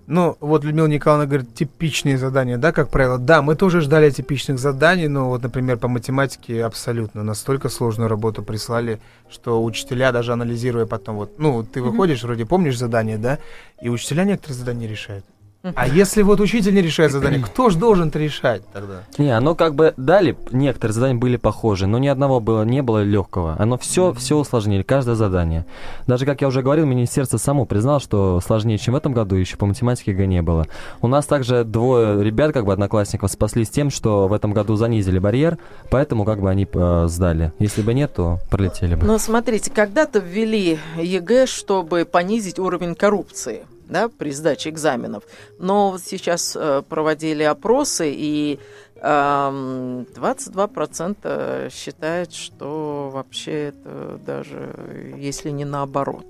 Ну, 0.07 0.37
вот 0.41 0.65
Людмила 0.65 0.89
Николаевна 0.89 1.27
говорит, 1.27 1.55
типичные 1.55 2.19
задания, 2.19 2.59
да, 2.59 2.73
как 2.73 2.91
правило. 2.91 3.17
Да, 3.17 3.43
мы 3.43 3.55
тоже 3.55 3.81
ждали 3.81 4.11
типичных 4.11 4.59
заданий, 4.59 5.07
но 5.07 5.29
вот, 5.29 5.43
например, 5.43 5.79
по 5.79 5.87
математике 5.87 6.65
абсолютно 6.65 7.23
настолько 7.23 7.69
сложную 7.69 8.09
работу 8.09 8.43
прислали, 8.43 9.01
что 9.31 9.63
учителя, 9.63 10.11
даже 10.11 10.33
анализируя 10.33 10.87
потом, 10.87 11.15
вот, 11.15 11.39
ну, 11.39 11.63
ты 11.63 11.81
выходишь, 11.81 12.25
вроде 12.25 12.45
помнишь 12.45 12.77
задание, 12.77 13.19
да, 13.19 13.39
и 13.81 13.89
учителя 13.89 14.25
некоторые 14.25 14.59
задания 14.59 14.89
решают. 14.89 15.25
А 15.63 15.87
если 15.87 16.23
вот 16.23 16.41
учитель 16.41 16.75
не 16.75 16.81
решает 16.81 17.13
задание, 17.13 17.41
кто 17.41 17.69
же 17.69 17.79
должен 17.79 18.09
это 18.09 18.19
решать 18.19 18.63
тогда? 18.73 19.03
Не, 19.19 19.31
оно 19.37 19.55
как 19.55 19.75
бы 19.75 19.93
дали, 19.99 20.37
некоторые 20.53 20.95
задания 20.95 21.21
были 21.21 21.37
похожи, 21.37 21.87
но 21.87 21.99
ни 21.99 22.09
одного 22.09 22.41
было, 22.41 22.63
не 22.63 22.81
было 22.83 23.03
легкого. 23.03 23.57
Оно 23.59 23.77
все, 23.77 24.15
все 24.15 24.39
усложнили, 24.39 24.83
каждое 24.83 25.17
задание. 25.17 25.67
Даже, 26.07 26.25
как 26.25 26.41
я 26.41 26.49
уже 26.49 26.63
говорил, 26.63 26.87
министерство 26.87 27.37
само 27.37 27.67
признало, 27.67 28.01
что 28.01 28.41
сложнее, 28.41 28.79
чем 28.79 28.95
в 28.95 28.97
этом 28.97 29.13
году, 29.13 29.37
еще 29.37 29.59
по 29.59 29.67
математике 29.67 30.15
ГА 30.15 30.25
не 30.25 30.41
было. 30.41 30.67
У 31.03 31.09
нас 31.09 31.27
также 31.27 31.65
двое 31.65 32.25
ребят, 32.25 32.53
как 32.55 32.65
бы 32.65 32.73
одноклассников, 32.73 33.31
спаслись 33.31 33.69
тем, 33.69 33.91
что 33.91 34.29
в 34.29 34.33
этом 34.33 34.55
году 34.55 34.77
занизили 34.77 35.19
барьер, 35.19 35.59
поэтому 35.91 36.25
как 36.25 36.41
бы 36.41 36.49
они 36.49 36.67
э, 36.73 37.05
сдали. 37.09 37.53
Если 37.59 37.83
бы 37.83 37.93
нет, 37.93 38.15
то 38.15 38.39
пролетели 38.51 38.95
бы. 38.95 39.07
Но 39.07 39.19
смотрите, 39.19 39.71
когда-то 39.71 40.21
ввели 40.21 40.79
ЕГЭ, 40.97 41.45
чтобы 41.45 42.07
понизить 42.07 42.59
уровень 42.59 42.95
коррупции 42.95 43.65
да, 43.91 44.09
при 44.09 44.31
сдаче 44.31 44.71
экзаменов. 44.71 45.25
Но 45.59 45.91
вот 45.91 46.01
сейчас 46.03 46.57
э, 46.57 46.83
проводили 46.89 47.43
опросы, 47.43 48.11
и 48.13 48.59
э, 48.97 49.01
22% 49.01 51.71
считают, 51.71 52.33
что 52.33 53.11
вообще 53.13 53.69
это 53.69 54.19
даже 54.25 54.75
если 55.19 55.51
не 55.51 55.65
наоборот. 55.65 56.27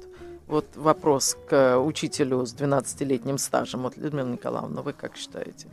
Вот 0.46 0.66
вопрос 0.74 1.36
к 1.48 1.78
учителю 1.78 2.44
с 2.44 2.54
12-летним 2.54 3.38
стажем. 3.38 3.82
Вот, 3.82 3.96
Людмила 3.96 4.26
Николаевна, 4.26 4.82
вы 4.82 4.92
как 4.92 5.16
считаете? 5.16 5.68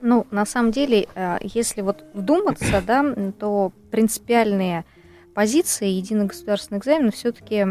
Ну, 0.00 0.26
на 0.30 0.46
самом 0.46 0.72
деле, 0.72 1.06
э, 1.14 1.36
если 1.42 1.82
вот 1.82 2.02
вдуматься, 2.14 2.82
да, 2.86 3.04
то 3.38 3.72
принципиальные 3.90 4.86
позиции 5.34 5.88
единый 5.88 6.26
государственный 6.26 6.78
экзамен 6.78 7.10
все-таки 7.10 7.66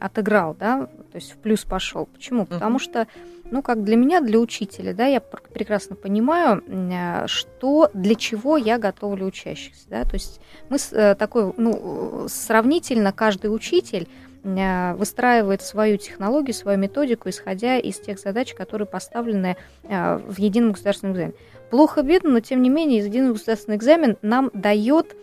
отыграл, 0.00 0.56
да, 0.58 0.88
то 1.14 1.18
есть 1.18 1.30
в 1.30 1.36
плюс 1.36 1.62
пошел. 1.62 2.06
Почему? 2.06 2.42
Uh-huh. 2.42 2.54
Потому 2.54 2.80
что, 2.80 3.06
ну, 3.52 3.62
как 3.62 3.84
для 3.84 3.94
меня, 3.94 4.20
для 4.20 4.40
учителя, 4.40 4.92
да, 4.94 5.06
я 5.06 5.20
прекрасно 5.20 5.94
понимаю, 5.94 6.60
э, 6.66 7.28
что 7.28 7.88
для 7.94 8.16
чего 8.16 8.56
я 8.56 8.78
готовлю 8.78 9.26
учащихся, 9.26 9.84
да, 9.88 10.02
то 10.02 10.14
есть 10.14 10.40
мы 10.70 10.78
э, 10.90 11.14
такой, 11.14 11.54
ну, 11.56 12.26
сравнительно 12.28 13.12
каждый 13.12 13.54
учитель 13.54 14.08
э, 14.42 14.94
выстраивает 14.96 15.62
свою 15.62 15.98
технологию, 15.98 16.52
свою 16.52 16.78
методику, 16.78 17.28
исходя 17.28 17.78
из 17.78 18.00
тех 18.00 18.18
задач, 18.18 18.52
которые 18.52 18.88
поставлены 18.88 19.56
в 19.84 20.34
едином 20.36 20.72
государственном 20.72 21.14
экзамене. 21.14 21.34
Плохо 21.70 22.02
бедно, 22.02 22.30
но 22.30 22.40
тем 22.40 22.60
не 22.60 22.70
менее 22.70 23.04
единый 23.04 23.30
государственный 23.30 23.76
экзамен 23.76 24.16
нам 24.20 24.50
дает 24.52 25.14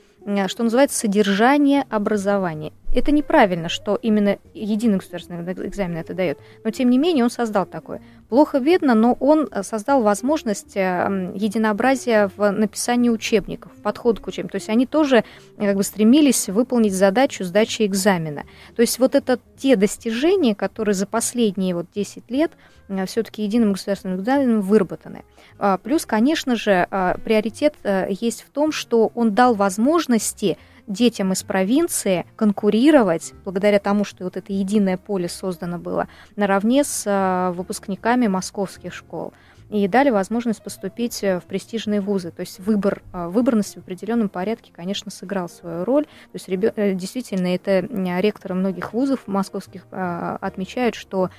что 0.47 0.63
называется, 0.63 0.99
содержание 0.99 1.83
образования. 1.89 2.73
Это 2.93 3.11
неправильно, 3.11 3.69
что 3.69 3.95
именно 3.95 4.37
единый 4.53 4.97
государственный 4.97 5.53
экзамен 5.53 5.97
это 5.97 6.13
дает, 6.13 6.39
но 6.63 6.71
тем 6.71 6.89
не 6.89 6.97
менее 6.97 7.23
он 7.23 7.29
создал 7.29 7.65
такое. 7.65 8.01
Плохо 8.27 8.57
видно, 8.57 8.95
но 8.95 9.13
он 9.19 9.47
э, 9.49 9.63
создал 9.63 10.01
возможность 10.03 10.75
э, 10.75 11.31
единообразия 11.35 12.29
в 12.35 12.51
написании 12.51 13.09
учебников, 13.09 13.71
подход 13.81 14.19
к 14.19 14.27
учебникам. 14.27 14.51
То 14.51 14.57
есть 14.57 14.69
они 14.69 14.85
тоже 14.85 15.23
как 15.57 15.75
бы 15.75 15.83
стремились 15.83 16.49
выполнить 16.49 16.93
задачу 16.93 17.45
сдачи 17.45 17.85
экзамена. 17.85 18.43
То 18.75 18.81
есть 18.81 18.99
вот 18.99 19.15
это 19.15 19.39
те 19.57 19.77
достижения, 19.77 20.53
которые 20.53 20.95
за 20.95 21.07
последние 21.07 21.75
вот 21.75 21.87
10 21.95 22.29
лет 22.29 22.51
все-таки 23.05 23.43
единым 23.43 23.73
государственным 23.73 24.19
экзаменом 24.19 24.61
выработаны. 24.61 25.23
А, 25.57 25.77
плюс, 25.77 26.05
конечно 26.05 26.57
же, 26.57 26.87
приоритет 27.23 27.75
есть 28.09 28.41
в 28.43 28.49
том, 28.49 28.73
что 28.73 29.11
он 29.15 29.33
дал 29.33 29.55
возможности 29.55 30.57
детям 30.87 31.33
из 31.33 31.43
провинции 31.43 32.25
конкурировать, 32.35 33.33
благодаря 33.43 33.79
тому, 33.79 34.03
что 34.03 34.23
вот 34.23 34.37
это 34.37 34.53
единое 34.53 34.97
поле 34.97 35.29
создано 35.29 35.77
было, 35.77 36.07
наравне 36.35 36.83
с 36.83 37.03
а, 37.07 37.51
выпускниками 37.51 38.27
московских 38.27 38.93
школ 38.93 39.33
и 39.71 39.87
дали 39.87 40.09
возможность 40.09 40.61
поступить 40.61 41.23
э, 41.23 41.39
в 41.39 41.43
престижные 41.43 42.01
вузы. 42.01 42.31
То 42.31 42.41
есть 42.41 42.59
выбор, 42.59 43.01
э, 43.13 43.27
выборность 43.27 43.75
в 43.75 43.77
определенном 43.77 44.27
порядке, 44.27 44.71
конечно, 44.75 45.09
сыграл 45.11 45.47
свою 45.47 45.85
роль. 45.85 46.03
То 46.03 46.09
есть 46.33 46.49
э, 46.49 46.93
действительно 46.93 47.47
это 47.55 47.79
ректоры 48.19 48.53
многих 48.53 48.93
вузов 48.93 49.27
московских 49.27 49.85
отмечают, 49.91 50.95
что 50.95 51.29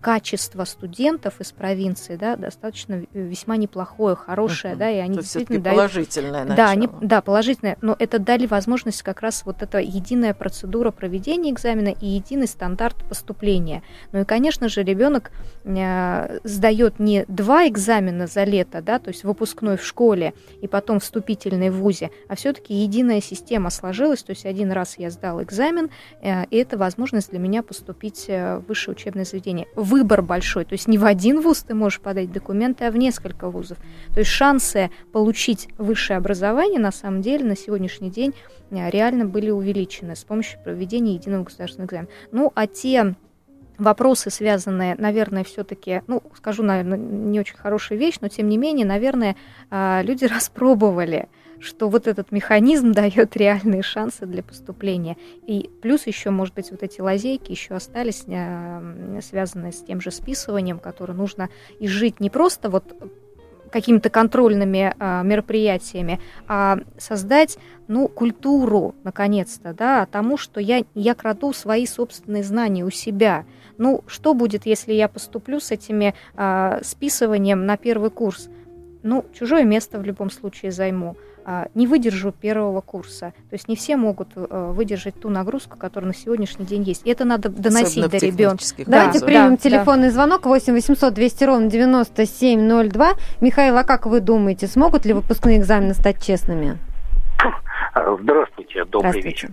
качество 0.00 0.64
студентов 0.64 1.40
из 1.40 1.52
провинции 1.52 2.16
да, 2.16 2.36
достаточно 2.36 3.04
весьма 3.12 3.56
неплохое, 3.56 4.16
хорошее, 4.16 4.74
uh-huh. 4.74 4.78
да, 4.78 4.90
и 4.90 4.98
они 4.98 5.16
То 5.16 5.22
действительно 5.22 5.60
дают... 5.60 5.76
положительное 5.76 6.44
начало. 6.44 6.56
Да, 6.56 6.70
они, 6.70 6.88
да, 7.00 7.22
положительное, 7.22 7.78
но 7.80 7.96
это 7.98 8.18
дали 8.18 8.46
возможность 8.46 9.02
как 9.02 9.20
раз 9.20 9.44
вот 9.44 9.62
эта 9.62 9.78
единая 9.78 10.34
процедура 10.34 10.90
проведения 10.90 11.50
экзамена 11.50 11.88
и 11.88 12.06
единый 12.06 12.48
стандарт 12.48 12.96
поступления. 13.08 13.82
Ну 14.12 14.20
и, 14.20 14.24
конечно 14.24 14.68
же, 14.68 14.82
ребенок 14.82 15.30
сдает 15.64 16.98
не 16.98 17.24
два 17.28 17.61
экзамена 17.68 18.26
за 18.26 18.44
лето, 18.44 18.82
да, 18.82 18.98
то 18.98 19.08
есть 19.08 19.24
выпускной 19.24 19.76
в 19.76 19.84
школе 19.84 20.34
и 20.60 20.66
потом 20.66 21.00
вступительный 21.00 21.70
в 21.70 21.76
ВУЗе, 21.76 22.10
а 22.28 22.36
все-таки 22.36 22.74
единая 22.74 23.20
система 23.20 23.70
сложилась, 23.70 24.22
то 24.22 24.30
есть 24.30 24.46
один 24.46 24.72
раз 24.72 24.98
я 24.98 25.10
сдал 25.10 25.42
экзамен, 25.42 25.90
э, 26.20 26.44
и 26.46 26.56
это 26.56 26.78
возможность 26.78 27.30
для 27.30 27.38
меня 27.38 27.62
поступить 27.62 28.26
э, 28.28 28.58
в 28.58 28.68
высшее 28.68 28.94
учебное 28.94 29.24
заведение. 29.24 29.66
Выбор 29.74 30.22
большой, 30.22 30.64
то 30.64 30.72
есть 30.74 30.88
не 30.88 30.98
в 30.98 31.04
один 31.04 31.40
вуз 31.40 31.62
ты 31.62 31.74
можешь 31.74 32.00
подать 32.00 32.32
документы, 32.32 32.84
а 32.84 32.90
в 32.90 32.96
несколько 32.96 33.48
вузов. 33.48 33.78
То 34.12 34.20
есть 34.20 34.30
шансы 34.30 34.90
получить 35.12 35.68
высшее 35.78 36.16
образование 36.16 36.80
на 36.80 36.92
самом 36.92 37.22
деле 37.22 37.44
на 37.44 37.56
сегодняшний 37.56 38.10
день 38.10 38.34
э, 38.70 38.90
реально 38.90 39.24
были 39.26 39.50
увеличены 39.50 40.16
с 40.16 40.24
помощью 40.24 40.60
проведения 40.62 41.14
единого 41.14 41.44
государственного 41.44 41.88
экзамена. 41.88 42.08
Ну, 42.30 42.52
а 42.54 42.66
те 42.66 43.14
вопросы, 43.78 44.30
связанные, 44.30 44.94
наверное, 44.96 45.44
все-таки, 45.44 46.02
ну, 46.06 46.22
скажу, 46.36 46.62
наверное, 46.62 46.98
не 46.98 47.40
очень 47.40 47.56
хорошая 47.56 47.98
вещь, 47.98 48.16
но 48.20 48.28
тем 48.28 48.48
не 48.48 48.58
менее, 48.58 48.86
наверное, 48.86 49.36
а, 49.70 50.02
люди 50.02 50.24
распробовали 50.32 51.28
что 51.62 51.88
вот 51.88 52.08
этот 52.08 52.32
механизм 52.32 52.90
дает 52.92 53.36
реальные 53.36 53.82
шансы 53.82 54.26
для 54.26 54.42
поступления. 54.42 55.16
И 55.46 55.70
плюс 55.80 56.08
еще, 56.08 56.30
может 56.30 56.54
быть, 56.54 56.72
вот 56.72 56.82
эти 56.82 57.00
лазейки 57.00 57.52
еще 57.52 57.74
остались, 57.74 58.24
а, 58.28 58.82
связанные 59.22 59.72
с 59.72 59.80
тем 59.80 60.00
же 60.00 60.10
списыванием, 60.10 60.78
которое 60.78 61.14
нужно 61.14 61.48
изжить 61.78 62.18
не 62.18 62.30
просто 62.30 62.68
вот 62.68 62.84
какими-то 63.72 64.10
контрольными 64.10 64.94
а, 64.98 65.22
мероприятиями, 65.22 66.20
а 66.46 66.78
создать 66.98 67.58
ну, 67.88 68.06
культуру, 68.06 68.94
наконец-то, 69.02 69.72
да, 69.72 70.06
тому, 70.06 70.36
что 70.36 70.60
я, 70.60 70.84
я 70.94 71.14
краду 71.14 71.52
свои 71.52 71.86
собственные 71.86 72.44
знания 72.44 72.84
у 72.84 72.90
себя. 72.90 73.44
Ну, 73.82 74.04
что 74.06 74.32
будет, 74.32 74.64
если 74.64 74.92
я 74.92 75.08
поступлю 75.08 75.58
с 75.58 75.72
этими 75.72 76.14
а, 76.36 76.78
списыванием 76.84 77.66
на 77.66 77.76
первый 77.76 78.10
курс? 78.10 78.48
Ну, 79.02 79.24
чужое 79.36 79.64
место 79.64 79.98
в 79.98 80.04
любом 80.04 80.30
случае 80.30 80.70
займу. 80.70 81.16
А, 81.44 81.66
не 81.74 81.88
выдержу 81.88 82.30
первого 82.30 82.80
курса. 82.80 83.32
То 83.50 83.54
есть 83.54 83.66
не 83.66 83.74
все 83.74 83.96
могут 83.96 84.28
а, 84.36 84.70
выдержать 84.70 85.20
ту 85.20 85.30
нагрузку, 85.30 85.76
которая 85.76 86.06
на 86.06 86.14
сегодняшний 86.14 86.64
день 86.64 86.84
есть. 86.84 87.04
И 87.04 87.10
это 87.10 87.24
надо 87.24 87.48
доносить 87.48 88.08
до 88.08 88.18
ребенка. 88.18 88.62
Давайте 88.86 89.18
да, 89.18 89.26
примем 89.26 89.50
да, 89.50 89.56
телефонный 89.56 90.08
да. 90.08 90.14
звонок 90.14 90.46
8 90.46 90.72
800 90.74 91.12
200 91.12 91.42
ровно 91.42 91.68
9702. 91.68 93.14
Михаил, 93.40 93.76
а 93.78 93.82
как 93.82 94.06
вы 94.06 94.20
думаете, 94.20 94.68
смогут 94.68 95.04
ли 95.06 95.12
выпускные 95.12 95.58
экзамены 95.58 95.94
стать 95.94 96.22
честными? 96.22 96.78
Здравствуйте, 97.94 98.84
добрый 98.84 99.10
Здравствуйте. 99.10 99.28
вечер. 99.28 99.50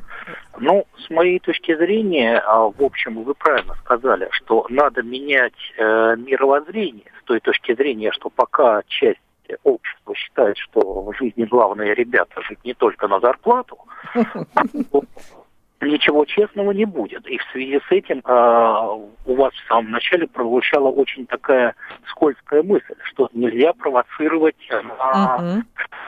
Ну, 0.59 0.85
с 0.97 1.09
моей 1.09 1.39
точки 1.39 1.75
зрения, 1.75 2.39
а, 2.39 2.69
в 2.69 2.83
общем, 2.83 3.23
вы 3.23 3.33
правильно 3.33 3.75
сказали, 3.83 4.27
что 4.31 4.65
надо 4.69 5.01
менять 5.01 5.53
э, 5.77 6.15
мировоззрение 6.17 7.11
с 7.21 7.23
той 7.25 7.39
точки 7.39 7.73
зрения, 7.73 8.11
что 8.11 8.29
пока 8.29 8.83
часть 8.87 9.19
общество 9.63 10.15
считает, 10.15 10.57
что 10.57 10.79
в 11.03 11.13
жизни 11.17 11.45
главное 11.45 11.93
ребята 11.93 12.41
жить 12.41 12.59
не 12.63 12.73
только 12.73 13.07
на 13.07 13.19
зарплату, 13.19 13.77
ничего 15.81 16.25
честного 16.25 16.71
не 16.71 16.85
будет. 16.85 17.25
И 17.27 17.37
в 17.37 17.43
связи 17.51 17.79
с 17.87 17.91
этим 17.91 18.19
э, 18.19 19.11
у 19.25 19.35
вас 19.35 19.53
в 19.53 19.67
самом 19.67 19.91
начале 19.91 20.27
прозвучала 20.27 20.89
очень 20.89 21.25
такая 21.25 21.75
скользкая 22.07 22.63
мысль, 22.63 22.95
что 23.03 23.29
нельзя 23.33 23.73
провоцировать 23.73 24.55
на 24.69 25.63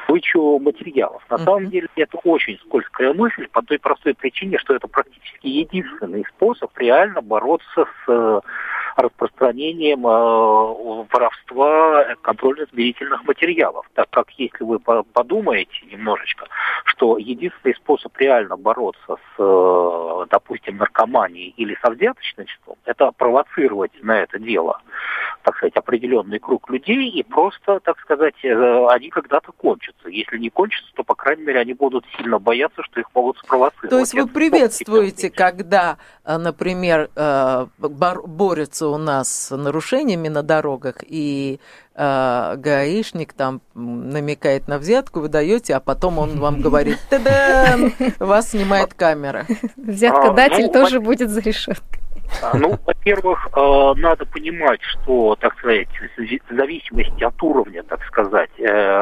добычу 0.07 0.60
материалов. 0.60 1.23
На 1.29 1.38
самом 1.38 1.69
деле 1.69 1.88
это 1.95 2.17
очень 2.23 2.57
скользкая 2.65 3.13
мысль 3.13 3.47
по 3.51 3.62
той 3.62 3.79
простой 3.79 4.13
причине, 4.13 4.57
что 4.57 4.75
это 4.75 4.88
практически 4.88 5.47
единственный 5.47 6.25
способ 6.36 6.77
реально 6.77 7.21
бороться 7.21 7.86
с 8.05 8.41
распространением 8.95 10.06
э, 10.06 11.06
воровства 11.12 12.15
контрольно-измерительных 12.21 13.23
материалов. 13.23 13.89
Так 13.93 14.10
как 14.10 14.30
если 14.32 14.63
вы 14.63 14.80
подумаете 14.80 15.71
немножечко, 15.91 16.45
что 16.86 17.17
единственный 17.17 17.75
способ 17.75 18.15
реально 18.17 18.58
бороться 18.58 19.15
с, 19.15 19.39
э, 19.39 20.25
допустим, 20.30 20.77
наркоманией 20.77 21.54
или 21.58 21.77
со 21.84 21.91
взяточничеством, 21.91 22.75
это 22.86 23.12
провоцировать 23.12 23.91
на 24.01 24.21
это 24.21 24.39
дело, 24.39 24.82
так 25.43 25.56
сказать, 25.58 25.75
определенный 25.75 26.39
круг 26.39 26.69
людей, 26.69 27.10
и 27.10 27.23
просто, 27.23 27.80
так 27.80 27.99
сказать, 27.99 28.36
э, 28.43 28.86
они 28.89 29.10
когда-то 29.10 29.51
кончатся. 29.51 30.10
Если 30.10 30.38
не 30.38 30.49
кончатся, 30.49 30.91
то, 30.95 31.04
по 31.04 31.15
крайней 31.15 31.43
мере, 31.43 31.60
они 31.60 31.73
будут 31.73 32.06
сильно 32.17 32.39
бояться, 32.39 32.84
что 32.84 32.99
их 32.99 33.08
могут 33.15 33.38
спровоцировать. 33.39 33.89
То 33.89 33.99
есть 33.99 34.13
вы 34.13 34.27
приветствуете, 34.27 35.30
когда, 35.30 35.97
например, 36.25 37.10
борются 37.17 38.81
у 38.88 38.98
нас 38.98 39.48
с 39.48 39.56
нарушениями 39.56 40.28
на 40.28 40.44
дорогах, 40.44 40.96
и 41.02 41.60
э, 41.96 42.56
гаишник 42.58 43.34
там 43.34 43.62
намекает 43.74 44.67
на 44.67 44.78
взятку, 44.78 45.22
вы 45.22 45.30
даете, 45.30 45.76
а 45.76 45.80
потом 45.80 46.20
он 46.20 46.39
вам 46.39 46.62
говорит, 46.65 47.00
та 47.10 47.78
вас 48.20 48.52
снимает 48.52 48.94
камера. 48.94 49.46
Взяткодатель 49.78 50.65
а, 50.65 50.67
ну, 50.67 50.74
тоже 50.74 51.00
будет 51.00 51.30
за 51.30 51.41
решеткой. 51.41 52.02
А, 52.41 52.58
ну, 52.58 52.78
во-первых, 52.86 53.50
э, 53.56 53.94
надо 53.98 54.26
понимать, 54.26 54.82
что, 54.82 55.36
так 55.36 55.58
сказать, 55.58 55.89
в 56.17 56.56
зависимости 56.56 57.24
от 57.24 57.41
уровня, 57.44 57.84
так 57.84 58.04
сказать, 58.06 58.52
э, 58.58 59.00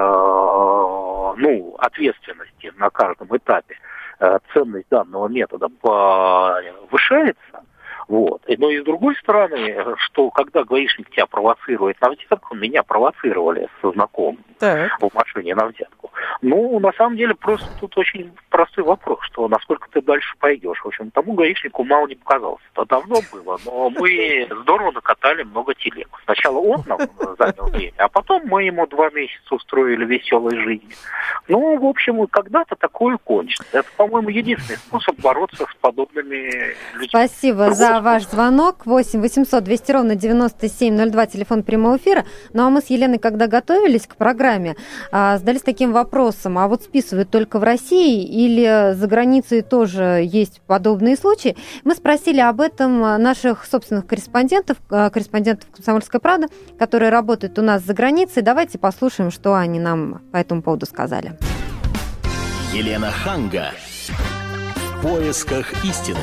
ну, 1.38 1.76
ответственности 1.78 2.74
на 2.78 2.90
каждом 2.90 3.36
этапе, 3.36 3.76
э, 4.20 4.40
ценность 4.54 4.90
данного 4.90 5.28
метода 5.28 5.70
повышается, 5.70 7.64
вот. 8.10 8.42
Но 8.58 8.72
и 8.72 8.82
с 8.82 8.84
другой 8.84 9.16
стороны, 9.18 9.96
что 9.98 10.32
когда 10.32 10.64
гаишник 10.64 11.12
тебя 11.12 11.28
провоцирует 11.28 12.02
на 12.02 12.10
взятку, 12.10 12.56
меня 12.56 12.82
провоцировали 12.82 13.70
со 13.82 13.92
знакомым 13.92 14.44
так. 14.58 15.00
в 15.00 15.14
машине 15.14 15.54
на 15.54 15.68
взятку. 15.68 16.12
Ну, 16.42 16.80
на 16.80 16.92
самом 16.94 17.18
деле, 17.18 17.36
просто 17.36 17.68
тут 17.80 17.96
очень 17.98 18.32
простой 18.50 18.84
вопрос, 18.84 19.20
что 19.24 19.48
насколько 19.48 19.88
ты 19.92 20.02
дальше 20.02 20.34
пойдешь. 20.40 20.82
В 20.84 20.88
общем, 20.88 21.12
тому 21.12 21.34
гаишнику 21.34 21.84
мало 21.84 22.08
не 22.08 22.16
показалось. 22.16 22.62
Это 22.74 22.86
давно 22.86 23.20
было, 23.32 23.60
но 23.64 23.90
мы 23.92 24.48
здорово 24.62 24.92
накатали 24.92 25.44
много 25.44 25.76
телег. 25.76 26.08
Сначала 26.26 26.58
он 26.58 26.84
нам 26.88 27.00
занял 27.38 27.70
время, 27.70 27.94
а 27.98 28.08
потом 28.08 28.44
мы 28.46 28.64
ему 28.64 28.88
два 28.88 29.10
месяца 29.12 29.54
устроили 29.54 30.06
веселой 30.06 30.58
жизни. 30.58 30.96
Ну, 31.48 31.78
в 31.78 31.86
общем, 31.86 32.26
когда-то 32.28 32.76
такое 32.76 33.18
кончится. 33.18 33.66
Это, 33.72 33.88
по-моему, 33.98 34.30
единственный 34.30 34.78
способ 34.78 35.20
бороться 35.20 35.66
с 35.66 35.76
подобными 35.80 36.74
людьми. 36.94 37.08
Спасибо 37.10 37.72
за 37.72 37.99
ваш 38.02 38.28
звонок. 38.28 38.86
8 38.86 39.22
800 39.22 39.64
200 39.64 39.92
ровно 39.92 40.16
9702, 40.16 41.26
телефон 41.28 41.64
прямого 41.64 41.98
эфира. 41.98 42.26
Ну 42.54 42.66
а 42.66 42.70
мы 42.70 42.82
с 42.82 42.88
Еленой, 42.88 43.20
когда 43.20 43.48
готовились 43.48 44.08
к 44.08 44.16
программе, 44.16 44.76
а, 45.12 45.38
задались 45.38 45.62
таким 45.62 45.92
вопросом, 45.92 46.58
а 46.58 46.68
вот 46.68 46.84
списывают 46.84 47.30
только 47.30 47.60
в 47.60 47.64
России 47.64 48.24
или 48.24 48.94
за 48.94 49.08
границей 49.08 49.62
тоже 49.62 50.22
есть 50.24 50.62
подобные 50.68 51.16
случаи? 51.16 51.56
Мы 51.84 51.96
спросили 51.96 52.40
об 52.40 52.62
этом 52.62 53.00
наших 53.00 53.66
собственных 53.66 54.08
корреспондентов, 54.08 54.78
а, 54.90 55.10
корреспондентов 55.10 55.70
«Комсомольской 55.72 56.20
правды», 56.20 56.48
которые 56.78 57.10
работают 57.10 57.60
у 57.60 57.62
нас 57.62 57.84
за 57.84 57.94
границей. 57.94 58.44
Давайте 58.44 58.78
послушаем, 58.78 59.32
что 59.32 59.56
они 59.56 59.80
нам 59.80 60.22
по 60.32 60.38
этому 60.38 60.62
поводу 60.62 60.86
сказали. 60.86 61.38
Елена 62.74 63.12
Ханга. 63.12 63.72
В 65.00 65.02
поисках 65.02 65.74
истины. 65.84 66.20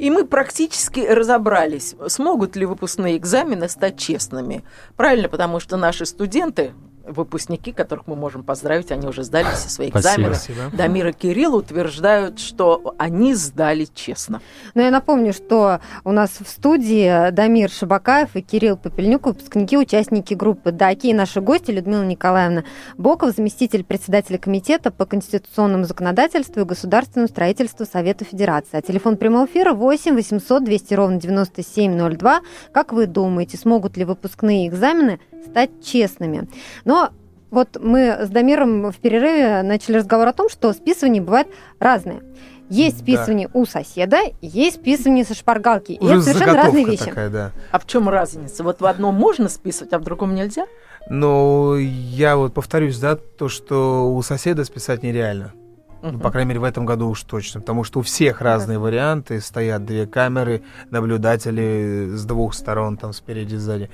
И 0.00 0.08
мы 0.08 0.24
практически 0.24 1.00
разобрались, 1.00 1.94
смогут 2.08 2.56
ли 2.56 2.64
выпускные 2.64 3.18
экзамены 3.18 3.68
стать 3.68 3.98
честными. 3.98 4.64
Правильно, 4.96 5.28
потому 5.28 5.60
что 5.60 5.76
наши 5.76 6.06
студенты, 6.06 6.72
выпускники, 7.06 7.72
которых 7.72 8.06
мы 8.06 8.16
можем 8.16 8.42
поздравить, 8.42 8.90
они 8.90 9.06
уже 9.06 9.24
сдали 9.24 9.46
все 9.54 9.68
свои 9.68 9.88
экзамены. 9.88 10.34
Спасибо. 10.34 10.70
Дамир 10.72 11.08
и 11.08 11.12
Кирилл 11.12 11.56
утверждают, 11.56 12.38
что 12.38 12.94
они 12.98 13.34
сдали 13.34 13.86
честно. 13.94 14.40
Но 14.74 14.82
я 14.82 14.90
напомню, 14.90 15.32
что 15.32 15.80
у 16.04 16.12
нас 16.12 16.30
в 16.40 16.48
студии 16.48 17.30
Дамир 17.30 17.70
Шабакаев 17.70 18.36
и 18.36 18.42
Кирилл 18.42 18.76
Попельнюк, 18.76 19.26
выпускники, 19.26 19.76
участники 19.76 20.34
группы 20.34 20.72
«Даки» 20.72 21.08
и 21.08 21.14
наши 21.14 21.40
гости 21.40 21.70
Людмила 21.70 22.04
Николаевна 22.04 22.64
Боков, 22.96 23.34
заместитель 23.34 23.84
председателя 23.84 24.38
комитета 24.38 24.90
по 24.90 25.06
конституционному 25.06 25.84
законодательству 25.84 26.62
и 26.62 26.64
государственному 26.64 27.28
строительству 27.28 27.86
Совета 27.86 28.24
Федерации. 28.24 28.76
А 28.76 28.82
телефон 28.82 29.16
прямого 29.16 29.46
эфира 29.46 29.72
8 29.72 30.14
800 30.14 30.64
200 30.64 30.94
ровно 30.94 31.20
9702. 31.20 32.40
Как 32.72 32.92
вы 32.92 33.06
думаете, 33.06 33.56
смогут 33.56 33.96
ли 33.96 34.04
выпускные 34.04 34.68
экзамены 34.68 35.20
стать 35.46 35.70
честными? 35.82 36.48
Но 36.84 37.10
вот 37.50 37.78
мы 37.80 38.18
с 38.22 38.28
Дамиром 38.28 38.90
в 38.90 38.96
перерыве 38.96 39.62
начали 39.62 39.96
разговор 39.96 40.28
о 40.28 40.32
том, 40.32 40.48
что 40.48 40.72
списывания 40.72 41.20
бывают 41.20 41.48
разные. 41.78 42.22
Есть 42.68 43.00
списывание 43.00 43.48
да. 43.52 43.58
у 43.58 43.66
соседа, 43.66 44.18
есть 44.40 44.76
списывание 44.76 45.24
со 45.24 45.34
шпаргалки. 45.34 45.98
Уже 46.00 46.14
и 46.14 46.16
это 46.18 46.22
совершенно 46.22 46.54
разные 46.54 46.84
вещи. 46.84 47.04
Такая, 47.06 47.28
да. 47.28 47.50
А 47.72 47.80
в 47.80 47.86
чем 47.86 48.08
разница? 48.08 48.62
Вот 48.62 48.80
в 48.80 48.86
одном 48.86 49.16
можно 49.16 49.48
списывать, 49.48 49.92
а 49.92 49.98
в 49.98 50.04
другом 50.04 50.36
нельзя? 50.36 50.66
Ну, 51.08 51.74
я 51.76 52.36
вот 52.36 52.54
повторюсь, 52.54 52.96
да, 52.98 53.16
то, 53.16 53.48
что 53.48 54.14
у 54.14 54.22
соседа 54.22 54.64
списать 54.64 55.02
нереально. 55.02 55.52
Uh-huh. 56.00 56.12
Ну, 56.12 56.20
по 56.20 56.30
крайней 56.30 56.50
мере, 56.50 56.60
в 56.60 56.64
этом 56.64 56.86
году 56.86 57.08
уж 57.08 57.22
точно. 57.22 57.60
Потому 57.60 57.82
что 57.82 57.98
у 57.98 58.02
всех 58.02 58.40
разные 58.40 58.78
uh-huh. 58.78 58.82
варианты. 58.82 59.40
Стоят 59.40 59.84
две 59.84 60.06
камеры, 60.06 60.62
наблюдатели 60.90 62.10
с 62.14 62.24
двух 62.24 62.54
сторон, 62.54 62.96
там, 62.96 63.12
спереди, 63.12 63.56
сзади 63.56 63.90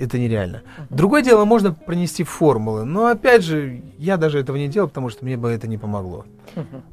это 0.00 0.18
нереально. 0.18 0.62
Другое 0.88 1.22
дело, 1.22 1.44
можно 1.44 1.72
пронести 1.72 2.24
формулы, 2.24 2.84
но 2.84 3.06
опять 3.06 3.44
же, 3.44 3.82
я 3.98 4.16
даже 4.16 4.40
этого 4.40 4.56
не 4.56 4.68
делал, 4.68 4.88
потому 4.88 5.10
что 5.10 5.24
мне 5.24 5.36
бы 5.36 5.50
это 5.50 5.68
не 5.68 5.78
помогло. 5.78 6.24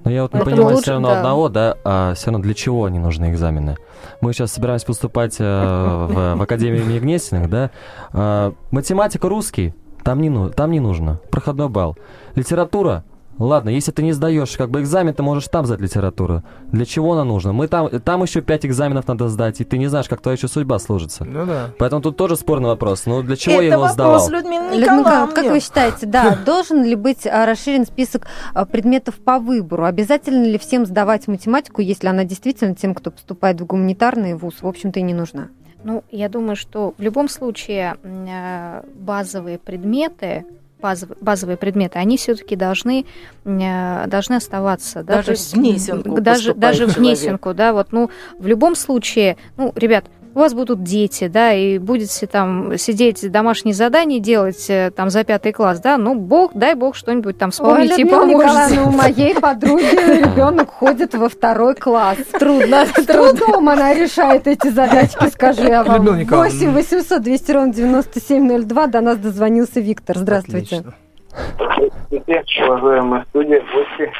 Но 0.04 0.12
я 0.12 0.24
вот 0.24 0.34
не 0.34 0.42
понимаю 0.42 0.70
лучше, 0.70 0.82
все 0.84 0.92
равно 0.92 1.10
да. 1.10 1.18
одного, 1.18 1.50
да, 1.50 1.78
а 1.84 2.14
все 2.14 2.28
равно 2.28 2.44
для 2.44 2.54
чего 2.54 2.86
они 2.86 3.00
нужны 3.00 3.32
экзамены? 3.32 3.78
Мы 4.22 4.34
сейчас 4.34 4.52
собираемся 4.52 4.86
поступать 4.86 5.38
э, 5.40 5.44
в, 5.44 6.36
в 6.36 6.42
Академию 6.42 6.84
имени 6.84 7.00
Гнесиных, 7.00 7.50
да? 7.50 7.72
Э, 8.14 8.52
математика 8.72 9.30
русский, 9.30 9.74
там 10.04 10.22
не, 10.22 10.30
ну, 10.30 10.50
там 10.50 10.72
не 10.72 10.80
нужно, 10.80 11.20
проходной 11.32 11.70
балл. 11.70 11.98
Литература, 12.36 13.04
Ладно, 13.40 13.70
если 13.70 13.92
ты 13.92 14.02
не 14.02 14.14
сдаешь 14.14 14.58
как 14.58 14.72
бы 14.72 14.82
экзамен, 14.82 15.14
ты 15.14 15.22
можешь 15.22 15.48
там 15.48 15.66
сдать 15.66 15.80
литературу. 15.80 16.44
Для 16.72 16.86
чего 16.86 17.14
она 17.14 17.24
нужна? 17.24 17.54
Мы 17.54 17.68
там, 17.68 17.90
там 18.02 18.24
еще 18.24 18.42
пять 18.42 18.66
экзаменов 18.66 19.08
надо 19.08 19.30
сдать, 19.30 19.62
и 19.62 19.64
ты 19.64 19.78
не 19.78 19.88
знаешь, 19.88 20.10
как 20.10 20.22
твоя 20.22 20.36
еще 20.36 20.48
судьба 20.48 20.80
сложится. 20.80 21.24
Ну 21.24 21.46
да. 21.46 21.70
Поэтому 21.78 22.02
тут 22.02 22.18
тоже 22.18 22.36
спорный 22.36 22.70
вопрос. 22.70 23.06
Ну 23.06 23.22
для 23.22 23.36
чего 23.36 23.56
Это 23.56 23.64
я 23.64 23.72
его 23.74 23.82
вопрос 23.82 23.94
сдавал? 23.94 24.30
Людмила 24.30 24.72
Николаевна, 24.72 25.28
как 25.28 25.46
вы 25.46 25.60
считаете, 25.60 26.06
да, 26.08 26.38
должен 26.46 26.84
ли 26.84 26.96
быть 26.96 27.28
а, 27.28 27.46
расширен 27.46 27.86
список 27.86 28.28
а, 28.54 28.66
предметов 28.66 29.16
по 29.16 29.40
выбору? 29.40 29.86
Обязательно 29.86 30.46
ли 30.46 30.58
всем 30.58 30.86
сдавать 30.86 31.28
математику, 31.28 31.82
если 31.82 32.08
она 32.08 32.24
действительно 32.24 32.76
тем, 32.76 32.96
кто 32.96 33.12
поступает 33.12 33.62
в 33.62 33.66
гуманитарный 33.66 34.34
вуз, 34.34 34.56
в 34.62 34.68
общем-то 34.68 35.00
и 35.00 35.04
не 35.04 35.14
нужна? 35.14 35.50
Ну, 35.84 36.04
я 36.12 36.28
думаю, 36.28 36.56
что 36.56 36.96
в 36.98 37.02
любом 37.02 37.30
случае 37.30 37.98
а, 38.04 38.84
базовые 38.96 39.60
предметы 39.60 40.46
базовые, 40.82 41.18
базовые 41.22 41.58
предметы, 41.58 42.00
они 42.00 42.18
все-таки 42.18 42.56
должны, 42.56 43.06
э, 43.46 44.08
должны 44.08 44.36
оставаться. 44.36 45.04
Да, 45.04 45.18
даже 45.18 45.32
есть, 45.32 45.54
внесенку. 45.54 46.22
Даже, 46.22 46.54
даже 46.54 46.86
внесенку, 46.86 47.54
да, 47.54 47.74
вот, 47.74 47.92
ну, 47.92 48.10
в 48.38 48.48
любом 48.48 48.76
случае, 48.76 49.38
ну, 49.58 49.72
ребят, 49.76 50.06
у 50.38 50.40
вас 50.40 50.54
будут 50.54 50.84
дети, 50.84 51.28
да, 51.28 51.52
и 51.52 51.80
будете 51.80 52.28
там 52.28 52.78
сидеть 52.78 53.30
домашние 53.32 53.74
задания 53.74 54.20
делать 54.20 54.70
э, 54.70 54.92
там 54.96 55.10
за 55.10 55.24
пятый 55.24 55.52
класс, 55.52 55.80
да, 55.80 55.98
ну, 55.98 56.14
бог, 56.14 56.52
дай 56.54 56.76
бог 56.76 56.96
что-нибудь 56.96 57.40
там 57.40 57.50
вспомнить 57.50 57.92
Ой, 57.94 58.02
и 58.02 58.06
поможете. 58.06 58.82
у 58.82 58.92
моей 58.92 59.34
подруги 59.34 59.82
ребенок 59.82 60.70
ходит 60.70 61.16
во 61.16 61.28
второй 61.28 61.74
класс. 61.74 62.18
Трудно. 62.40 62.86
С 62.86 63.04
трудом 63.06 63.68
она 63.68 63.96
решает 63.96 64.46
эти 64.46 64.68
задачки, 64.68 65.28
скажи 65.30 65.64
я 65.64 65.84
вам. 65.84 66.06
8 66.06 66.72
800 66.72 67.20
200 67.24 67.52
ровно 67.52 67.74
9702 67.74 68.88
до 68.88 69.02
нас 69.02 69.18
дозвонился 69.18 69.80
Виктор. 69.80 70.20
Здравствуйте. 70.20 70.78
Отлично. 70.78 71.07
Здравствуйте, 71.38 72.66
уважаемые 72.66 73.26
студия, 73.30 73.62
гости. 73.62 74.14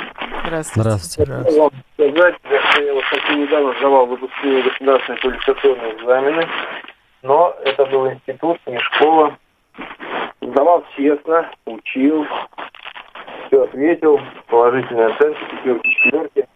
Здравствуйте. 0.46 0.98
Здравствуйте. 1.26 1.60
Вам 1.60 1.72
сказать, 1.94 2.36
что 2.70 2.82
я 2.82 2.94
вот 2.94 3.04
совсем 3.10 3.42
недавно 3.42 3.74
сдавал 3.80 4.06
выпускные 4.06 4.64
государственные 4.64 5.22
квалификационные 5.22 5.96
экзамены, 5.98 6.48
но 7.24 7.56
это 7.64 7.86
был 7.86 8.10
институт, 8.10 8.60
не 8.66 8.80
школа. 8.80 9.38
Сдавал 10.42 10.86
честно, 10.96 11.50
учил, 11.66 12.26
все 13.48 13.64
ответил, 13.64 14.20
положительные 14.48 15.08
оценки, 15.08 15.40
пятерки, 15.52 15.90
четверки. 16.04 16.48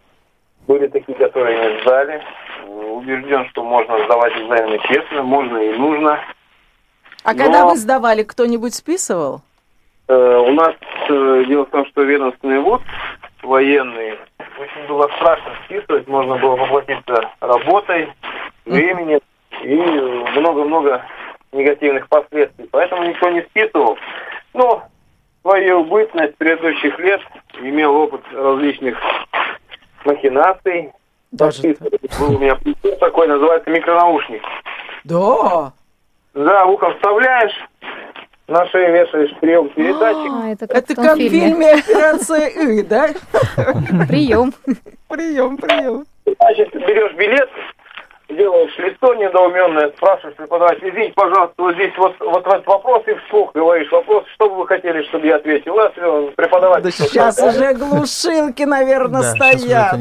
были 0.67 0.87
такие, 0.87 1.17
которые 1.17 1.73
не 1.73 1.81
сдали. 1.81 2.21
Убежден, 2.67 3.45
что 3.49 3.63
можно 3.63 4.03
сдавать 4.05 4.33
экзамены 4.33 4.79
честно, 4.87 5.23
можно 5.23 5.57
и 5.57 5.77
нужно. 5.77 6.19
А 7.23 7.33
Но... 7.33 7.37
когда 7.37 7.65
вы 7.65 7.75
сдавали, 7.77 8.23
кто-нибудь 8.23 8.75
списывал? 8.75 9.41
Э, 10.11 10.37
у 10.45 10.51
нас 10.51 10.75
э, 11.07 11.43
дело 11.47 11.65
в 11.65 11.69
том, 11.69 11.85
что 11.85 12.01
ведомственный 12.01 12.59
вуз 12.59 12.81
военный 13.43 14.19
очень 14.59 14.85
было 14.85 15.09
страшно 15.15 15.53
списывать, 15.63 16.05
можно 16.09 16.35
было 16.35 16.57
поплатиться 16.57 17.29
работой, 17.39 18.11
временем 18.65 19.21
и 19.63 19.75
много-много 20.37 21.05
негативных 21.53 22.09
последствий. 22.09 22.67
Поэтому 22.71 23.05
никто 23.05 23.29
не 23.29 23.41
списывал. 23.43 23.97
Но 24.53 24.83
свою 25.43 25.85
бытность 25.85 26.35
предыдущих 26.35 26.99
лет 26.99 27.21
имел 27.61 27.95
опыт 27.95 28.21
различных 28.33 28.97
махинаций. 30.03 30.91
Даже 31.31 31.77
был 32.19 32.35
у 32.35 32.37
меня 32.37 32.57
такой, 32.99 33.27
называется 33.27 33.69
микронаушник. 33.69 34.43
Да. 35.05 35.71
Да, 36.33 36.65
в 36.65 36.71
ухо 36.71 36.91
вставляешь, 36.95 37.53
на 38.51 38.67
шее 38.67 38.91
вешаешь 38.91 39.33
прием 39.39 39.69
передатчик. 39.69 40.31
А, 40.31 40.49
это 40.49 40.67
как, 40.67 40.77
это 40.77 40.95
как 40.95 41.15
в 41.15 41.29
фильме 41.29 41.71
«Операция 41.71 42.47
И», 42.47 42.83
да? 42.83 43.09
Прием. 44.07 44.53
Прием, 45.07 45.57
прием. 45.57 46.05
Значит, 46.25 46.73
берешь 46.73 47.15
билет, 47.15 47.49
делаешь 48.29 48.77
лицо 48.77 49.13
недоуменное, 49.15 49.91
спрашиваешь 49.97 50.35
преподавателя, 50.35 50.89
извините, 50.89 51.13
пожалуйста, 51.13 51.55
вот 51.57 51.75
здесь 51.75 51.93
вот, 51.97 52.15
вот 52.19 52.45
этот 52.45 52.67
вопрос, 52.67 53.03
и 53.07 53.13
вслух 53.25 53.51
говоришь 53.53 53.91
вопрос, 53.91 54.25
что 54.35 54.49
бы 54.49 54.55
вы 54.57 54.67
хотели, 54.67 55.01
чтобы 55.03 55.27
я 55.27 55.37
ответил? 55.37 55.79
А 55.79 55.89
преподаватель... 56.35 56.83
Да 56.83 56.91
сейчас 56.91 57.41
уже 57.41 57.73
глушилки, 57.73 58.63
наверное, 58.63 59.21
да, 59.21 59.31
стоят. 59.31 59.97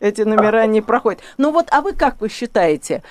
Эти 0.00 0.22
номера 0.22 0.66
не 0.66 0.82
проходят. 0.82 1.20
Ну 1.38 1.52
вот, 1.52 1.68
а 1.70 1.80
вы 1.80 1.94
как 1.94 2.20
вы 2.20 2.28
считаете, 2.28 3.02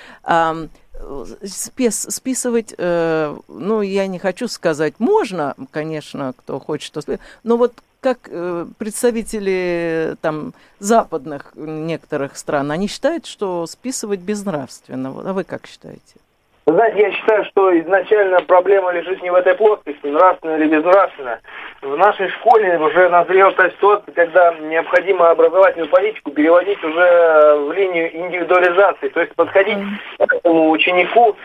спис, 1.43 2.07
списывать, 2.09 2.73
э, 2.77 3.37
ну, 3.47 3.81
я 3.81 4.07
не 4.07 4.19
хочу 4.19 4.47
сказать, 4.47 4.95
можно, 4.99 5.55
конечно, 5.71 6.33
кто 6.37 6.59
хочет, 6.59 6.93
то 6.93 7.19
но 7.43 7.57
вот 7.57 7.73
как 8.01 8.29
э, 8.29 8.67
представители 8.77 10.15
там 10.21 10.53
западных 10.79 11.53
некоторых 11.55 12.37
стран, 12.37 12.71
они 12.71 12.87
считают, 12.87 13.25
что 13.25 13.65
списывать 13.65 14.19
безнравственно. 14.19 15.09
А 15.09 15.33
вы 15.33 15.43
как 15.43 15.65
считаете? 15.65 16.15
Знаете, 16.67 16.99
я 16.99 17.12
считаю, 17.12 17.45
что 17.45 17.80
изначально 17.80 18.41
проблема 18.41 18.91
лежит 18.91 19.21
не 19.21 19.30
в 19.30 19.36
этой 19.36 19.54
плоскости, 19.54 20.08
нравственно 20.08 20.56
или 20.56 20.67
безнравственно. 20.67 21.39
В 21.84 21.95
нашей 21.95 22.28
школе 22.30 22.80
уже 22.80 23.08
назрела 23.10 23.51
та 23.51 23.69
ситуация, 23.69 24.12
когда 24.13 24.51
необходимо 24.56 25.30
образовательную 25.30 25.89
политику 25.89 26.32
переводить 26.32 26.84
уже 26.84 27.56
в 27.67 27.71
линию 27.71 28.15
индивидуализации, 28.15 29.10
то 29.10 29.21
есть 29.21 29.36
подходить 29.36 29.78
к 30.17 30.34
этому 30.34 30.71
ученику 30.71 31.36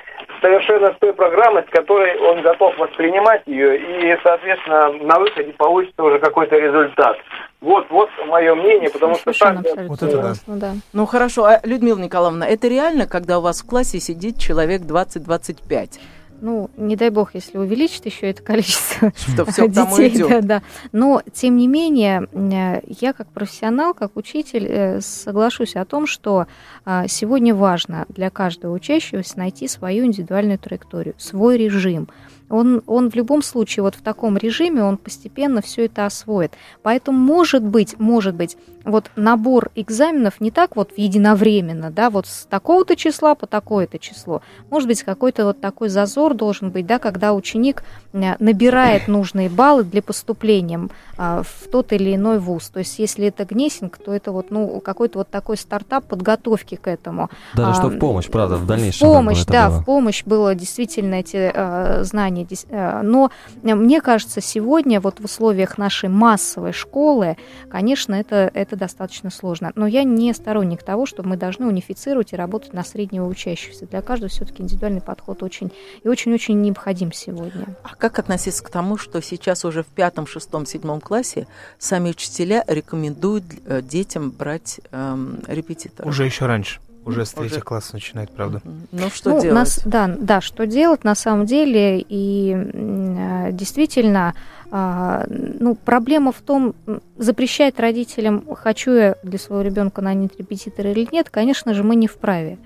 совершенно 0.41 0.93
с 0.95 0.97
той 1.01 1.13
программой, 1.13 1.65
с 1.65 1.71
которой 1.71 2.17
он 2.19 2.41
готов 2.41 2.79
воспринимать 2.79 3.43
ее, 3.45 3.77
и, 3.77 4.17
соответственно, 4.23 4.93
на 5.03 5.19
выходе 5.19 5.53
получится 5.53 6.03
уже 6.03 6.19
какой-то 6.19 6.57
результат. 6.57 7.19
Вот, 7.61 7.91
вот 7.91 8.09
мое 8.27 8.55
мнение, 8.55 8.89
потому 8.89 9.17
что 9.17 9.33
так... 9.33 9.57
Вот 9.89 10.03
это 10.03 10.23
да. 10.23 10.35
Ну, 10.47 10.57
да. 10.57 10.73
Ну 10.93 11.07
хорошо, 11.07 11.45
а, 11.45 11.61
Людмила 11.63 11.99
Николаевна, 11.99 12.47
это 12.47 12.69
реально, 12.69 13.07
когда 13.07 13.39
у 13.39 13.43
вас 13.43 13.61
в 13.61 13.67
классе 13.67 14.01
сидит 14.01 14.39
человек 14.39 14.83
20-25? 14.83 16.01
ну, 16.41 16.71
не 16.77 16.97
дай 16.97 17.11
бог, 17.11 17.35
если 17.35 17.59
увеличит 17.59 18.07
еще 18.07 18.31
это 18.31 18.43
количество 18.43 19.13
что 19.17 19.45
все 19.45 19.69
детей, 19.69 20.19
да, 20.19 20.41
да. 20.41 20.63
Но 20.93 21.23
тем 21.33 21.57
не 21.57 21.69
менее, 21.69 22.29
э, 22.33 22.81
я 22.87 23.13
как 23.13 23.29
профессионал, 23.29 23.95
как 23.95 24.17
учитель 24.17 24.67
э, 24.67 25.01
соглашусь 25.01 25.77
о 25.77 25.85
том, 25.85 26.07
что 26.07 26.47
а, 26.85 27.07
сегодня 27.09 27.55
важно 27.55 28.07
для 28.09 28.31
каждого 28.31 28.73
учащегося 28.75 29.39
найти 29.39 29.69
свою 29.69 30.07
индивидуальную 30.07 30.59
траекторию, 30.59 31.15
свой 31.19 31.59
режим 31.59 32.09
он, 32.51 32.83
он 32.87 33.11
в 33.11 33.15
любом 33.15 33.43
случае 33.43 33.85
вот 33.85 33.95
в 33.95 34.03
таком 34.03 34.37
режиме 34.37 34.83
он 34.83 34.97
постепенно 34.97 35.63
все 35.63 35.87
это 35.87 36.05
освоит. 36.05 36.53
Поэтому 36.83 37.19
может 37.19 37.63
быть, 37.63 37.99
может 37.99 38.35
быть, 38.35 38.57
вот 38.85 39.11
набор 39.17 39.71
экзаменов 39.75 40.41
не 40.41 40.51
так 40.51 40.77
вот 40.77 40.93
единовременно, 40.97 41.91
да, 41.91 42.11
вот 42.11 42.27
с 42.27 42.47
такого-то 42.47 42.97
числа 42.97 43.35
по 43.35 43.47
такое-то 43.47 43.99
число. 43.99 44.43
Может 44.71 44.89
быть, 44.89 45.03
какой-то 45.03 45.45
вот 45.45 45.61
такой 45.61 45.89
зазор 45.89 46.35
должен 46.35 46.71
быть, 46.71 46.87
да, 46.87 46.99
когда 46.99 47.35
ученик 47.35 47.85
э, 48.13 48.35
набирает 48.39 49.09
нужные 49.09 49.49
баллы 49.49 49.85
для 49.85 50.03
поступления 50.03 50.89
а, 51.23 51.43
в 51.43 51.69
тот 51.71 51.93
или 51.93 52.15
иной 52.15 52.39
вуз. 52.39 52.71
То 52.71 52.79
есть, 52.79 52.99
если 52.99 53.27
это 53.27 53.45
Гнесинг, 53.45 53.99
то 53.99 54.13
это 54.13 54.33
вот, 54.33 54.51
ну, 54.51 54.81
какой-то 54.81 55.19
вот 55.19 55.29
такой 55.29 55.59
стартап 55.59 56.07
подготовки 56.07 56.77
к 56.77 56.89
этому. 56.89 57.29
Даже 57.55 57.73
а, 57.73 57.75
что 57.75 57.89
в 57.89 57.99
помощь, 57.99 58.29
правда, 58.29 58.57
в 58.57 58.67
дальнейшем. 58.67 59.07
В 59.07 59.13
помощь, 59.13 59.45
да, 59.45 59.69
было. 59.69 59.81
в 59.81 59.85
помощь 59.85 60.25
было 60.25 60.55
действительно 60.55 61.17
эти 61.17 61.53
а, 61.55 62.01
знания. 62.05 62.40
А, 62.71 63.03
но 63.03 63.31
мне 63.63 64.01
кажется, 64.01 64.41
сегодня 64.41 65.01
вот 65.01 65.21
в 65.21 65.25
условиях 65.25 65.79
нашей 65.79 66.09
массовой 66.09 66.73
школы, 66.73 67.37
конечно, 67.71 68.15
это, 68.15 68.51
это 68.55 68.77
достаточно 68.77 69.31
сложно. 69.31 69.73
Но 69.75 69.87
я 69.87 70.05
не 70.05 70.33
сторонник 70.33 70.83
того, 70.83 71.07
что 71.07 71.23
мы 71.23 71.37
должны 71.37 71.67
унифицировать 71.67 72.33
и 72.33 72.37
работать 72.37 72.73
на 72.73 72.85
среднего 72.85 73.27
учащегося. 73.27 73.87
Для 73.87 74.03
каждого 74.03 74.29
все-таки 74.29 74.63
индивидуальный 74.63 75.01
подход 75.01 75.43
очень 75.43 75.73
и 76.03 76.09
очень-очень 76.09 76.61
необходим 76.61 77.13
сегодня. 77.13 77.77
А 77.83 77.95
как 77.95 78.19
относиться 78.19 78.63
к 78.63 78.71
тому, 78.71 78.97
что 78.97 79.21
сейчас 79.23 79.65
уже 79.65 79.83
в 79.83 79.87
пятом, 79.87 80.27
шестом, 80.27 80.67
седьмом 80.67 81.01
классе 81.01 81.47
сами 81.79 82.11
учителя 82.11 82.65
рекомендуют 82.67 83.45
э, 83.67 83.83
детям 83.83 84.31
брать 84.31 84.81
эм, 84.93 85.41
репетитора? 85.47 86.09
Уже 86.09 86.25
еще 86.25 86.47
раньше. 86.47 86.81
Уже 87.05 87.25
с 87.25 87.33
третьего 87.33 87.61
класса 87.61 87.95
начинает, 87.95 88.31
правда. 88.31 88.61
Ну, 88.93 89.11
что 89.11 89.31
ну, 89.31 89.41
делать? 89.41 89.55
Нас, 89.55 89.81
да, 89.85 90.15
да, 90.19 90.41
что 90.41 90.67
делать 90.67 91.03
на 91.05 91.15
самом 91.15 91.47
деле. 91.47 92.05
И 92.07 92.55
э, 92.55 93.53
действительно, 93.53 94.35
э, 94.71 95.25
ну, 95.29 95.75
проблема 95.77 96.33
в 96.33 96.41
том, 96.41 96.75
запрещать 97.17 97.79
родителям, 97.81 98.45
хочу 98.55 98.93
я 98.93 99.17
для 99.23 99.39
своего 99.39 99.63
ребенка 99.63 100.03
нанять 100.03 100.39
репетитора 100.39 100.91
или 100.91 101.09
нет, 101.11 101.31
конечно 101.31 101.75
же, 101.75 101.83
мы 101.83 101.97
не 101.97 102.07
вправе. 102.07 102.59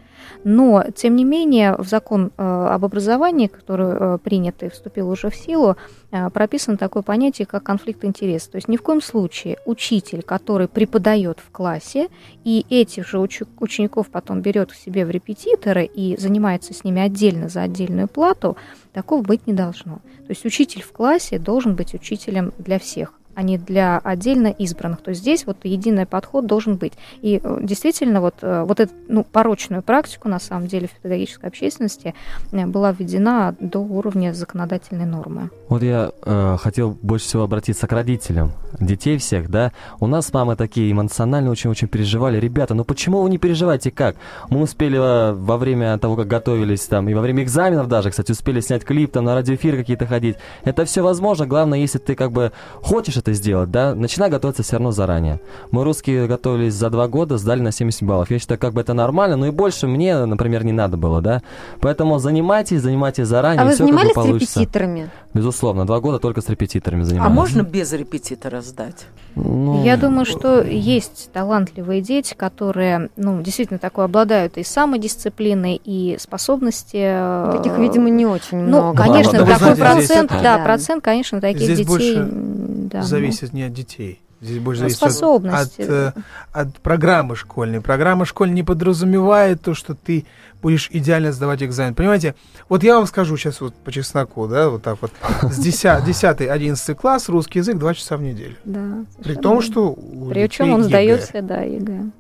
Но, 0.43 0.85
тем 0.95 1.17
не 1.17 1.25
менее, 1.25 1.77
в 1.77 1.87
закон 1.87 2.33
э, 2.37 2.43
об 2.43 2.85
образовании, 2.85 3.47
который 3.47 3.97
э, 3.99 4.19
принят 4.19 4.63
и 4.63 4.69
вступил 4.69 5.11
уже 5.11 5.31
в 5.31 5.37
силу, 5.37 5.77
э, 6.11 6.31
прописано 6.31 6.77
такое 6.77 7.03
понятие, 7.03 7.47
как 7.47 7.63
конфликт 7.63 8.05
интересов. 8.05 8.53
То 8.53 8.57
есть 8.57 8.69
ни 8.69 8.77
в 8.77 8.83
коем 8.83 9.01
случае 9.01 9.59
учитель, 9.65 10.23
который 10.23 10.69
преподает 10.69 11.39
в 11.39 11.51
классе, 11.51 12.09
и 12.45 12.67
этих 12.71 13.07
же 13.07 13.19
уч- 13.19 13.47
учеников 13.61 14.09
потом 14.09 14.41
берет 14.41 14.73
к 14.73 14.75
себе 14.75 15.07
в 15.07 15.11
репетиторы 15.11 15.85
и 15.85 16.17
занимается 16.19 16.75
с 16.75 16.85
ними 16.85 17.01
отдельно 17.01 17.49
за 17.49 17.63
отдельную 17.63 18.09
плату, 18.09 18.57
такого 18.93 19.23
быть 19.23 19.47
не 19.47 19.53
должно. 19.53 19.97
То 20.27 20.31
есть 20.31 20.45
учитель 20.45 20.83
в 20.83 20.93
классе 20.93 21.39
должен 21.39 21.75
быть 21.75 21.95
учителем 21.95 22.53
для 22.59 22.79
всех 22.79 23.13
а 23.35 23.43
не 23.43 23.59
для 23.59 23.99
отдельно 23.99 24.49
избранных. 24.49 25.03
То 25.03 25.11
есть 25.11 25.21
здесь 25.21 25.47
вот 25.47 25.59
единый 25.65 26.07
подход 26.07 26.47
должен 26.47 26.77
быть. 26.77 26.93
И 27.23 27.41
э, 27.43 27.59
действительно 27.63 28.21
вот, 28.21 28.37
э, 28.43 28.65
вот 28.67 28.81
эту 28.81 28.93
ну, 29.09 29.25
порочную 29.25 29.83
практику, 29.83 30.29
на 30.29 30.39
самом 30.39 30.67
деле, 30.67 30.89
в 30.89 30.91
педагогической 30.93 31.49
общественности 31.49 32.15
э, 32.53 32.67
была 32.67 32.93
введена 32.93 33.55
до 33.61 33.79
уровня 33.81 34.33
законодательной 34.33 35.07
нормы. 35.07 35.51
Вот 35.69 35.83
я 35.83 36.13
э, 36.23 36.57
хотел 36.61 36.97
больше 37.03 37.27
всего 37.27 37.43
обратиться 37.43 37.87
к 37.87 37.93
родителям, 37.93 38.53
детей 38.81 39.19
всех, 39.19 39.51
да. 39.51 39.73
У 40.01 40.07
нас 40.07 40.33
мамы 40.33 40.57
такие 40.57 40.91
эмоционально 40.93 41.51
очень-очень 41.51 41.89
переживали. 41.89 42.39
Ребята, 42.39 42.75
ну 42.75 42.85
почему 42.85 43.23
вы 43.23 43.31
не 43.31 43.39
переживаете 43.39 43.91
как? 43.91 44.17
Мы 44.51 44.61
успели 44.61 44.97
во 44.97 45.57
время 45.57 45.99
того, 45.99 46.17
как 46.17 46.27
готовились 46.27 46.87
там, 46.87 47.09
и 47.09 47.15
во 47.15 47.21
время 47.21 47.43
экзаменов 47.43 47.89
даже, 47.89 48.11
кстати, 48.11 48.33
успели 48.33 48.61
снять 48.61 48.85
клип, 48.85 49.13
там, 49.13 49.25
на 49.25 49.35
радиоэфиры 49.35 49.79
какие-то 49.79 50.07
ходить. 50.07 50.37
Это 50.65 50.85
все 50.85 51.03
возможно, 51.03 51.47
главное, 51.47 51.79
если 51.79 51.99
ты 51.99 52.15
как 52.15 52.33
бы 52.33 52.53
хочешь 52.83 53.17
это 53.25 53.33
сделать, 53.33 53.71
да, 53.71 53.95
начинай 53.95 54.29
готовиться 54.29 54.63
все 54.63 54.73
равно 54.73 54.91
заранее. 54.91 55.41
Мы 55.71 55.83
русские 55.83 56.27
готовились 56.27 56.75
за 56.75 56.91
два 56.91 57.09
года, 57.09 57.39
сдали 57.39 57.61
на 57.61 57.73
70 57.73 58.03
баллов. 58.03 58.31
Я 58.31 58.39
считаю, 58.39 58.61
как 58.61 58.75
бы 58.75 58.83
это 58.83 58.93
нормально, 58.93 59.37
но 59.37 59.47
и 59.47 59.51
больше 59.51 59.87
мне, 59.87 60.27
например, 60.27 60.63
не 60.65 60.73
надо 60.73 60.99
было, 60.99 61.23
да. 61.23 61.43
Поэтому 61.81 62.19
занимайтесь, 62.19 62.83
занимайтесь 62.83 63.27
заранее. 63.27 63.63
А 63.63 63.65
вы 63.65 63.71
все 63.71 63.85
занимались 63.85 64.13
как 64.13 64.17
бы 64.25 64.29
получится. 64.29 64.53
с 64.53 64.57
репетиторами? 64.57 65.11
Безусловно, 65.33 65.87
два 65.87 66.01
года 66.01 66.19
только 66.19 66.43
с 66.43 66.49
репетиторами 66.51 67.03
занимались. 67.03 67.31
А 67.31 67.35
можно 67.35 67.63
без 67.63 67.93
репетитора 67.93 68.61
сдать? 68.61 69.07
Ну... 69.37 69.85
Я 69.85 69.97
думаю, 69.97 70.25
что 70.25 70.63
есть 70.63 71.31
талантливые 71.33 72.01
дети, 72.01 72.35
которые, 72.35 73.11
ну, 73.17 73.43
действительно 73.43 73.79
такой 73.79 74.05
обладают 74.05 74.57
и 74.59 74.63
самодисциплиной, 74.63 75.81
и 75.85 76.17
способности. 76.19 76.99
Э, 77.01 77.53
таких, 77.57 77.77
видимо, 77.79 78.11
не 78.11 78.27
очень 78.27 78.59
ну, 78.59 78.69
много. 78.69 79.03
Ну, 79.05 79.09
конечно, 79.09 79.45
да, 79.45 79.59
такой 79.59 79.77
процент, 79.77 80.31
здесь, 80.31 80.43
да, 80.43 80.59
да, 80.59 80.65
процент, 80.65 81.03
конечно, 81.03 81.41
таких 81.41 81.63
здесь 81.63 81.79
детей. 81.79 81.89
Больше 81.89 82.29
да, 82.31 83.03
зависит 83.03 83.53
ну. 83.53 83.59
не 83.59 83.65
от 83.65 83.73
детей. 83.73 84.21
Здесь 84.45 84.59
больше 84.59 84.83
ну, 84.83 84.89
зависит 84.91 85.23
от, 85.23 85.45
от, 85.47 85.71
э, 85.79 86.13
от 86.53 86.77
программы 86.81 87.35
школьной. 87.35 87.81
Программа 87.81 88.27
школьной 88.27 88.55
не 88.55 88.63
подразумевает 88.63 89.63
то, 89.63 89.73
что 89.73 89.95
ты 89.95 90.27
будешь 90.61 90.91
идеально 90.93 91.33
сдавать 91.33 91.63
экзамен. 91.63 91.95
Понимаете, 91.95 92.35
вот 92.69 92.83
я 92.83 92.97
вам 92.97 93.07
скажу 93.07 93.39
сейчас 93.39 93.63
вот 93.63 93.75
по 93.75 93.91
чесноку, 93.91 94.47
да, 94.47 94.69
вот 94.69 94.83
так 94.83 94.99
вот. 95.01 95.13
С 95.43 95.59
10, 95.59 96.05
10 96.05 96.41
11 96.43 96.97
класс 96.99 97.31
русский 97.31 97.61
язык 97.61 97.79
2 97.79 97.95
часа 97.95 98.19
в 98.19 98.23
неделю. 98.23 98.57
Да. 98.67 99.07
При 99.23 99.35
том, 99.35 99.63
что 99.63 99.93
у 99.93 100.29
Причем 100.29 100.73
он 100.73 100.81
ЕГЭ. 100.81 100.89
сдается, 100.89 101.41
да, 101.41 101.63
ЕГЭ. 101.63 102.11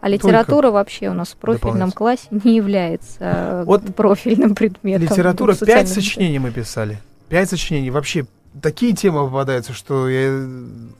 А 0.00 0.08
литература 0.08 0.62
Только 0.62 0.74
вообще 0.74 1.08
у 1.10 1.14
нас 1.14 1.28
в 1.28 1.36
профильном 1.36 1.92
классе 1.92 2.26
не 2.30 2.56
является 2.56 3.18
э, 3.20 3.62
вот 3.64 3.94
профильным 3.94 4.56
предметом. 4.56 5.08
Литература, 5.08 5.54
пять 5.54 5.88
сочинений 5.88 6.40
мы 6.40 6.50
писали. 6.50 6.98
Пять 7.28 7.50
сочинений. 7.50 7.90
Вообще 7.90 8.26
такие 8.62 8.92
темы 8.92 9.24
попадаются, 9.26 9.72
что 9.72 10.08
я... 10.08 10.46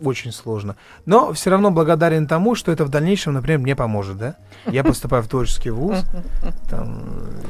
очень 0.02 0.32
сложно. 0.32 0.76
Но 1.06 1.32
все 1.32 1.50
равно 1.50 1.70
благодарен 1.70 2.26
тому, 2.26 2.54
что 2.54 2.72
это 2.72 2.84
в 2.84 2.88
дальнейшем, 2.88 3.34
например, 3.34 3.58
мне 3.60 3.76
поможет, 3.76 4.18
да? 4.18 4.34
Я 4.66 4.84
поступаю 4.84 5.22
в 5.22 5.28
творческий 5.28 5.70
вуз. 5.70 5.98
Там, 6.70 7.00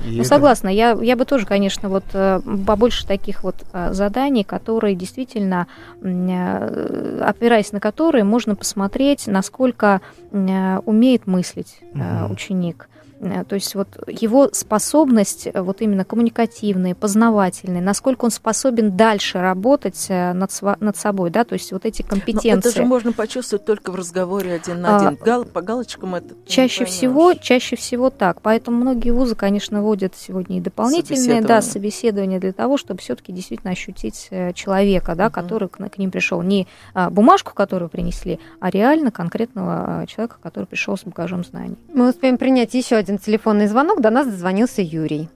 ну, 0.04 0.20
это... 0.20 0.24
согласна. 0.24 0.68
Я, 0.68 0.96
я 1.00 1.16
бы 1.16 1.24
тоже, 1.24 1.46
конечно, 1.46 1.88
вот 1.88 2.04
э, 2.12 2.40
побольше 2.66 3.06
таких 3.06 3.42
вот 3.42 3.56
э, 3.72 3.92
заданий, 3.92 4.44
которые 4.44 4.94
действительно, 4.94 5.66
э, 6.02 7.22
опираясь 7.24 7.72
на 7.72 7.80
которые, 7.80 8.24
можно 8.24 8.54
посмотреть, 8.54 9.26
насколько 9.26 10.00
умеет 10.30 11.26
мыслить 11.26 11.80
угу. 11.92 12.32
ученик. 12.32 12.88
Э, 13.20 13.44
то 13.44 13.54
есть 13.54 13.74
вот 13.74 13.88
его 14.06 14.48
способность 14.52 15.48
э, 15.52 15.60
вот 15.60 15.80
именно 15.80 16.04
коммуникативная, 16.04 16.94
познавательная, 16.94 17.80
насколько 17.80 18.24
он 18.24 18.30
способен 18.30 18.96
дальше 18.96 19.40
работать 19.40 20.06
э, 20.08 20.32
над, 20.32 20.50
над 20.80 20.96
собой, 20.96 21.30
да, 21.30 21.44
то 21.44 21.54
есть 21.54 21.72
вот 21.72 21.84
эти 21.84 22.02
компетенции. 22.02 22.50
Но 22.50 22.58
это 22.58 22.70
же 22.70 22.84
можно 22.84 23.12
почувствовать 23.12 23.64
только 23.64 23.90
в 23.90 23.96
разговоре 23.96 24.54
один 24.54 24.82
на 24.82 24.96
один. 24.96 25.18
А, 25.20 25.24
Гал, 25.24 25.44
по 25.44 25.62
галочкам 25.62 26.14
это 26.14 26.34
чаще 26.46 26.84
всего, 26.84 27.34
чаще 27.34 27.76
всего 27.76 28.10
так. 28.10 28.40
Поэтому 28.40 28.78
многие 28.78 29.10
вузы, 29.10 29.34
конечно, 29.34 29.82
вводят 29.82 30.14
сегодня 30.16 30.58
и 30.58 30.60
дополнительные, 30.60 31.42
да, 31.42 31.60
собеседования 31.60 32.38
для 32.38 32.52
того, 32.52 32.76
чтобы 32.76 33.00
все-таки 33.00 33.32
действительно 33.32 33.72
ощутить 33.72 34.30
человека, 34.54 35.14
да, 35.14 35.26
угу. 35.26 35.34
который 35.34 35.68
к, 35.68 35.76
к 35.76 35.98
ним 35.98 36.10
пришел, 36.10 36.42
не 36.42 36.68
а, 36.94 37.10
бумажку, 37.10 37.52
которую 37.54 37.88
принесли, 37.88 38.38
а 38.60 38.70
реально 38.70 39.10
конкретного 39.10 40.06
человека, 40.06 40.36
который 40.42 40.66
пришел 40.66 40.96
с 40.96 41.02
багажом 41.02 41.44
знаний. 41.44 41.76
Мы 41.92 42.10
успеем 42.10 42.38
принять 42.38 42.74
еще 42.74 42.96
один 42.96 43.07
один 43.08 43.18
телефонный 43.18 43.66
звонок. 43.66 44.00
До 44.00 44.10
нас 44.10 44.26
дозвонился 44.26 44.82
Юрий. 44.82 45.28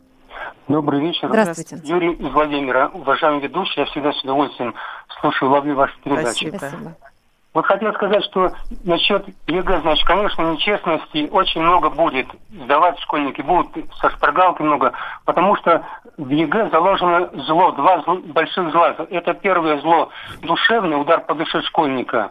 Добрый 0.68 1.00
вечер. 1.00 1.28
Здравствуйте. 1.28 1.80
Юрий 1.84 2.12
из 2.12 2.28
Владимира. 2.28 2.88
Уважаемый 2.88 3.40
ведущий, 3.40 3.80
я 3.80 3.86
всегда 3.86 4.12
с 4.12 4.22
удовольствием 4.22 4.74
слушаю, 5.20 5.50
ловлю 5.50 5.74
ваши 5.74 5.94
передачи. 6.04 6.48
Спасибо. 6.54 6.94
Вот 7.54 7.66
хотел 7.66 7.92
сказать, 7.94 8.24
что 8.24 8.52
насчет 8.84 9.26
ЕГЭ, 9.46 9.80
значит, 9.82 10.06
конечно, 10.06 10.42
нечестности 10.52 11.28
очень 11.30 11.60
много 11.60 11.90
будет. 11.90 12.26
Сдавать 12.50 12.98
школьники 13.00 13.42
будут 13.42 13.68
со 14.00 14.10
шпаргалкой 14.10 14.66
много, 14.66 14.92
потому 15.24 15.56
что 15.56 15.84
в 16.16 16.28
ЕГЭ 16.30 16.70
заложено 16.70 17.28
зло, 17.46 17.72
два 17.72 18.02
зл, 18.02 18.16
больших 18.32 18.70
зла. 18.70 18.96
Это 19.10 19.34
первое 19.34 19.80
зло 19.80 20.10
душевный 20.40 21.00
удар 21.00 21.20
по 21.20 21.34
душе 21.34 21.60
школьника 21.62 22.30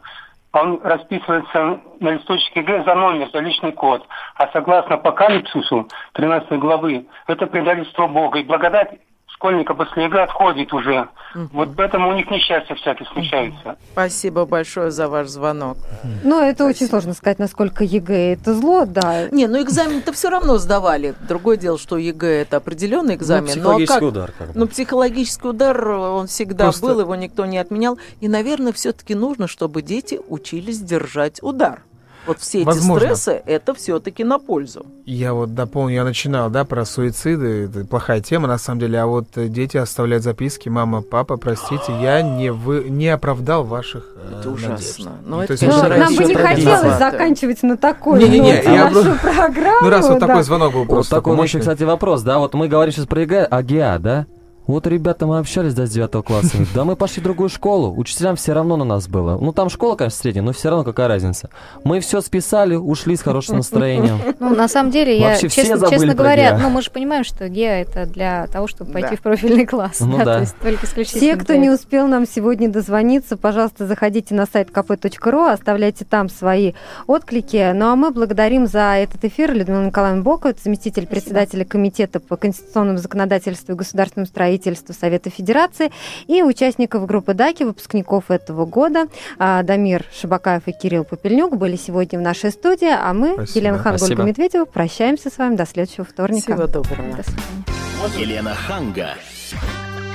он 0.53 0.81
расписывается 0.83 1.79
на 1.99 2.11
листочке 2.11 2.61
Г 2.61 2.83
за 2.83 2.95
номер, 2.95 3.29
за 3.31 3.39
личный 3.39 3.71
код. 3.71 4.05
А 4.35 4.49
согласно 4.51 4.95
Апокалипсису 4.95 5.87
13 6.13 6.59
главы, 6.59 7.05
это 7.27 7.47
предательство 7.47 8.07
Бога. 8.07 8.39
И 8.39 8.43
благодать 8.43 8.99
школьника 9.41 9.73
после 9.73 10.03
ЕГЭ 10.03 10.23
отходит 10.23 10.71
уже. 10.71 11.09
Угу. 11.33 11.49
Вот 11.53 11.69
поэтому 11.75 12.09
у 12.09 12.13
них 12.13 12.29
несчастья 12.29 12.75
всякие 12.75 13.07
случаются. 13.07 13.75
Спасибо 13.91 14.45
большое 14.45 14.91
за 14.91 15.07
ваш 15.07 15.29
звонок. 15.29 15.77
Ну, 16.23 16.39
это 16.39 16.63
Спасибо. 16.63 16.69
очень 16.69 16.87
сложно 16.87 17.13
сказать, 17.13 17.39
насколько 17.39 17.83
ЕГЭ 17.83 18.33
это 18.33 18.53
зло, 18.53 18.85
да. 18.85 19.29
Не, 19.29 19.47
ну 19.47 19.59
экзамен-то 19.61 20.13
все 20.13 20.29
равно 20.29 20.59
сдавали. 20.59 21.15
Другое 21.27 21.57
дело, 21.57 21.79
что 21.79 21.97
ЕГЭ 21.97 22.41
это 22.41 22.57
определенный 22.57 23.15
экзамен. 23.15 23.45
Ну, 23.45 23.51
психологический 23.51 23.99
но 23.99 24.05
а 24.05 24.09
удар. 24.09 24.31
Как 24.37 24.47
бы. 24.49 24.59
Ну, 24.59 24.67
психологический 24.67 25.47
удар, 25.47 25.87
он 25.89 26.27
всегда 26.27 26.65
Просто... 26.65 26.85
был, 26.85 26.99
его 26.99 27.15
никто 27.15 27.45
не 27.47 27.57
отменял. 27.57 27.97
И, 28.19 28.27
наверное, 28.27 28.73
все-таки 28.73 29.15
нужно, 29.15 29.47
чтобы 29.47 29.81
дети 29.81 30.19
учились 30.27 30.79
держать 30.79 31.41
удар. 31.41 31.81
Вот 32.27 32.39
все 32.39 32.59
эти 32.59 32.65
Возможно. 32.65 33.15
стрессы, 33.15 33.41
это 33.45 33.73
все-таки 33.73 34.23
на 34.23 34.37
пользу. 34.37 34.85
Я 35.05 35.33
вот 35.33 35.55
дополню, 35.55 35.95
я 35.95 36.03
начинал, 36.03 36.49
да, 36.49 36.65
про 36.65 36.85
суициды, 36.85 37.65
это 37.65 37.85
плохая 37.85 38.21
тема 38.21 38.47
на 38.47 38.59
самом 38.59 38.79
деле, 38.79 38.99
а 38.99 39.07
вот 39.07 39.25
э, 39.37 39.47
дети 39.47 39.77
оставляют 39.77 40.23
записки, 40.23 40.69
мама, 40.69 41.01
папа, 41.01 41.37
простите, 41.37 41.93
я 41.99 42.21
не, 42.21 42.51
вы, 42.51 42.85
не 42.89 43.07
оправдал 43.07 43.63
ваших 43.63 44.05
э, 44.15 44.39
Это 44.39 44.51
ужасно. 44.51 45.13
Но 45.25 45.37
ну, 45.37 45.41
это, 45.41 45.53
есть, 45.53 45.63
ну, 45.63 45.87
нам 45.87 46.15
бы 46.15 46.23
не 46.25 46.35
хотелось 46.35 46.97
заканчивать 46.99 47.63
на 47.63 47.75
такой 47.75 48.19
не, 48.19 48.29
не, 48.29 48.39
не, 48.39 48.63
я 48.63 48.89
нашу 48.91 49.15
программу. 49.19 49.81
Ну, 49.81 49.89
раз 49.89 50.07
вот 50.07 50.19
да. 50.19 50.27
такой 50.27 50.43
звонок 50.43 50.73
был 50.73 50.85
просто. 50.85 51.15
Вот 51.15 51.21
такой 51.21 51.35
мощный, 51.35 51.61
кстати, 51.61 51.83
вопрос, 51.83 52.21
да, 52.21 52.37
вот 52.37 52.53
мы 52.53 52.67
говорим 52.67 52.93
сейчас 52.93 53.07
про 53.07 53.21
ЕГЭ, 53.21 53.47
а 53.49 53.63
ГИА, 53.63 53.97
да? 53.99 54.27
Вот 54.71 54.87
ребята, 54.87 55.27
мы 55.27 55.37
общались 55.37 55.73
да, 55.73 55.85
с 55.85 55.89
9 55.89 56.23
класса. 56.25 56.57
Да 56.73 56.85
мы 56.85 56.95
пошли 56.95 57.19
в 57.19 57.23
другую 57.25 57.49
школу. 57.49 57.93
Учителям 57.97 58.37
все 58.37 58.53
равно 58.53 58.77
на 58.77 58.85
нас 58.85 59.09
было. 59.09 59.37
Ну, 59.37 59.51
там 59.51 59.69
школа, 59.69 59.97
конечно, 59.97 60.17
средняя, 60.17 60.45
но 60.45 60.53
все 60.53 60.69
равно 60.69 60.85
какая 60.85 61.09
разница. 61.09 61.49
Мы 61.83 61.99
все 61.99 62.21
списали, 62.21 62.75
ушли 62.75 63.17
с 63.17 63.21
хорошим 63.21 63.57
настроением. 63.57 64.19
Ну, 64.39 64.55
на 64.55 64.67
самом 64.67 64.91
деле, 64.91 65.19
я, 65.19 65.35
честно, 65.35 65.89
честно 65.89 66.15
говоря, 66.15 66.57
ну, 66.57 66.69
мы 66.69 66.81
же 66.81 66.89
понимаем, 66.89 67.23
что 67.23 67.47
ГИА 67.47 67.81
это 67.81 68.05
для 68.05 68.47
того, 68.47 68.67
чтобы 68.67 68.91
пойти 68.91 69.15
в 69.15 69.21
профильный 69.21 69.65
класс. 69.65 69.99
Ну, 69.99 70.17
да, 70.17 70.25
да. 70.25 70.33
То 70.35 70.39
есть 70.39 70.55
только 70.57 71.03
Все, 71.03 71.35
кто 71.35 71.55
не 71.55 71.69
успел 71.69 72.07
нам 72.07 72.25
сегодня 72.25 72.69
дозвониться, 72.69 73.37
пожалуйста, 73.37 73.85
заходите 73.85 74.33
на 74.33 74.45
сайт 74.45 74.69
kp.ru, 74.69 75.51
оставляйте 75.51 76.05
там 76.05 76.29
свои 76.29 76.73
отклики. 77.07 77.71
Ну, 77.73 77.91
а 77.91 77.95
мы 77.95 78.11
благодарим 78.11 78.67
за 78.67 78.95
этот 78.95 79.23
эфир 79.25 79.53
Людмилу 79.53 79.83
Николаевну 79.83 80.23
Боку, 80.23 80.49
заместитель 80.63 81.03
Спасибо. 81.03 81.09
председателя 81.11 81.65
Комитета 81.65 82.19
по 82.19 82.37
конституционному 82.37 82.97
законодательству 82.97 83.73
и 83.73 83.75
государственному 83.75 84.27
строительству 84.27 84.60
представительства 84.61 84.93
Совета 84.93 85.29
Федерации 85.29 85.91
и 86.27 86.43
участников 86.43 87.05
группы 87.05 87.33
ДАКИ, 87.33 87.63
выпускников 87.63 88.29
этого 88.29 88.65
года. 88.65 89.07
А, 89.39 89.63
Дамир 89.63 90.05
Шабакаев 90.13 90.67
и 90.67 90.71
Кирилл 90.71 91.03
Попельнюк 91.03 91.57
были 91.57 91.75
сегодня 91.75 92.19
в 92.19 92.21
нашей 92.21 92.51
студии, 92.51 92.91
а 92.91 93.13
мы, 93.13 93.33
Спасибо. 93.33 93.59
Елена 93.59 93.77
Ханга, 93.79 94.03
Ольга 94.03 94.23
Медведева, 94.23 94.65
прощаемся 94.65 95.29
с 95.29 95.37
вами 95.37 95.55
до 95.55 95.65
следующего 95.65 96.05
вторника. 96.05 96.53
Всего 96.53 96.67
доброго. 96.67 97.17
До 97.17 97.23
свидания. 97.23 98.19
Елена 98.19 98.55
Ханга. 98.55 99.09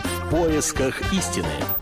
В 0.04 0.30
поисках 0.30 1.12
истины. 1.12 1.46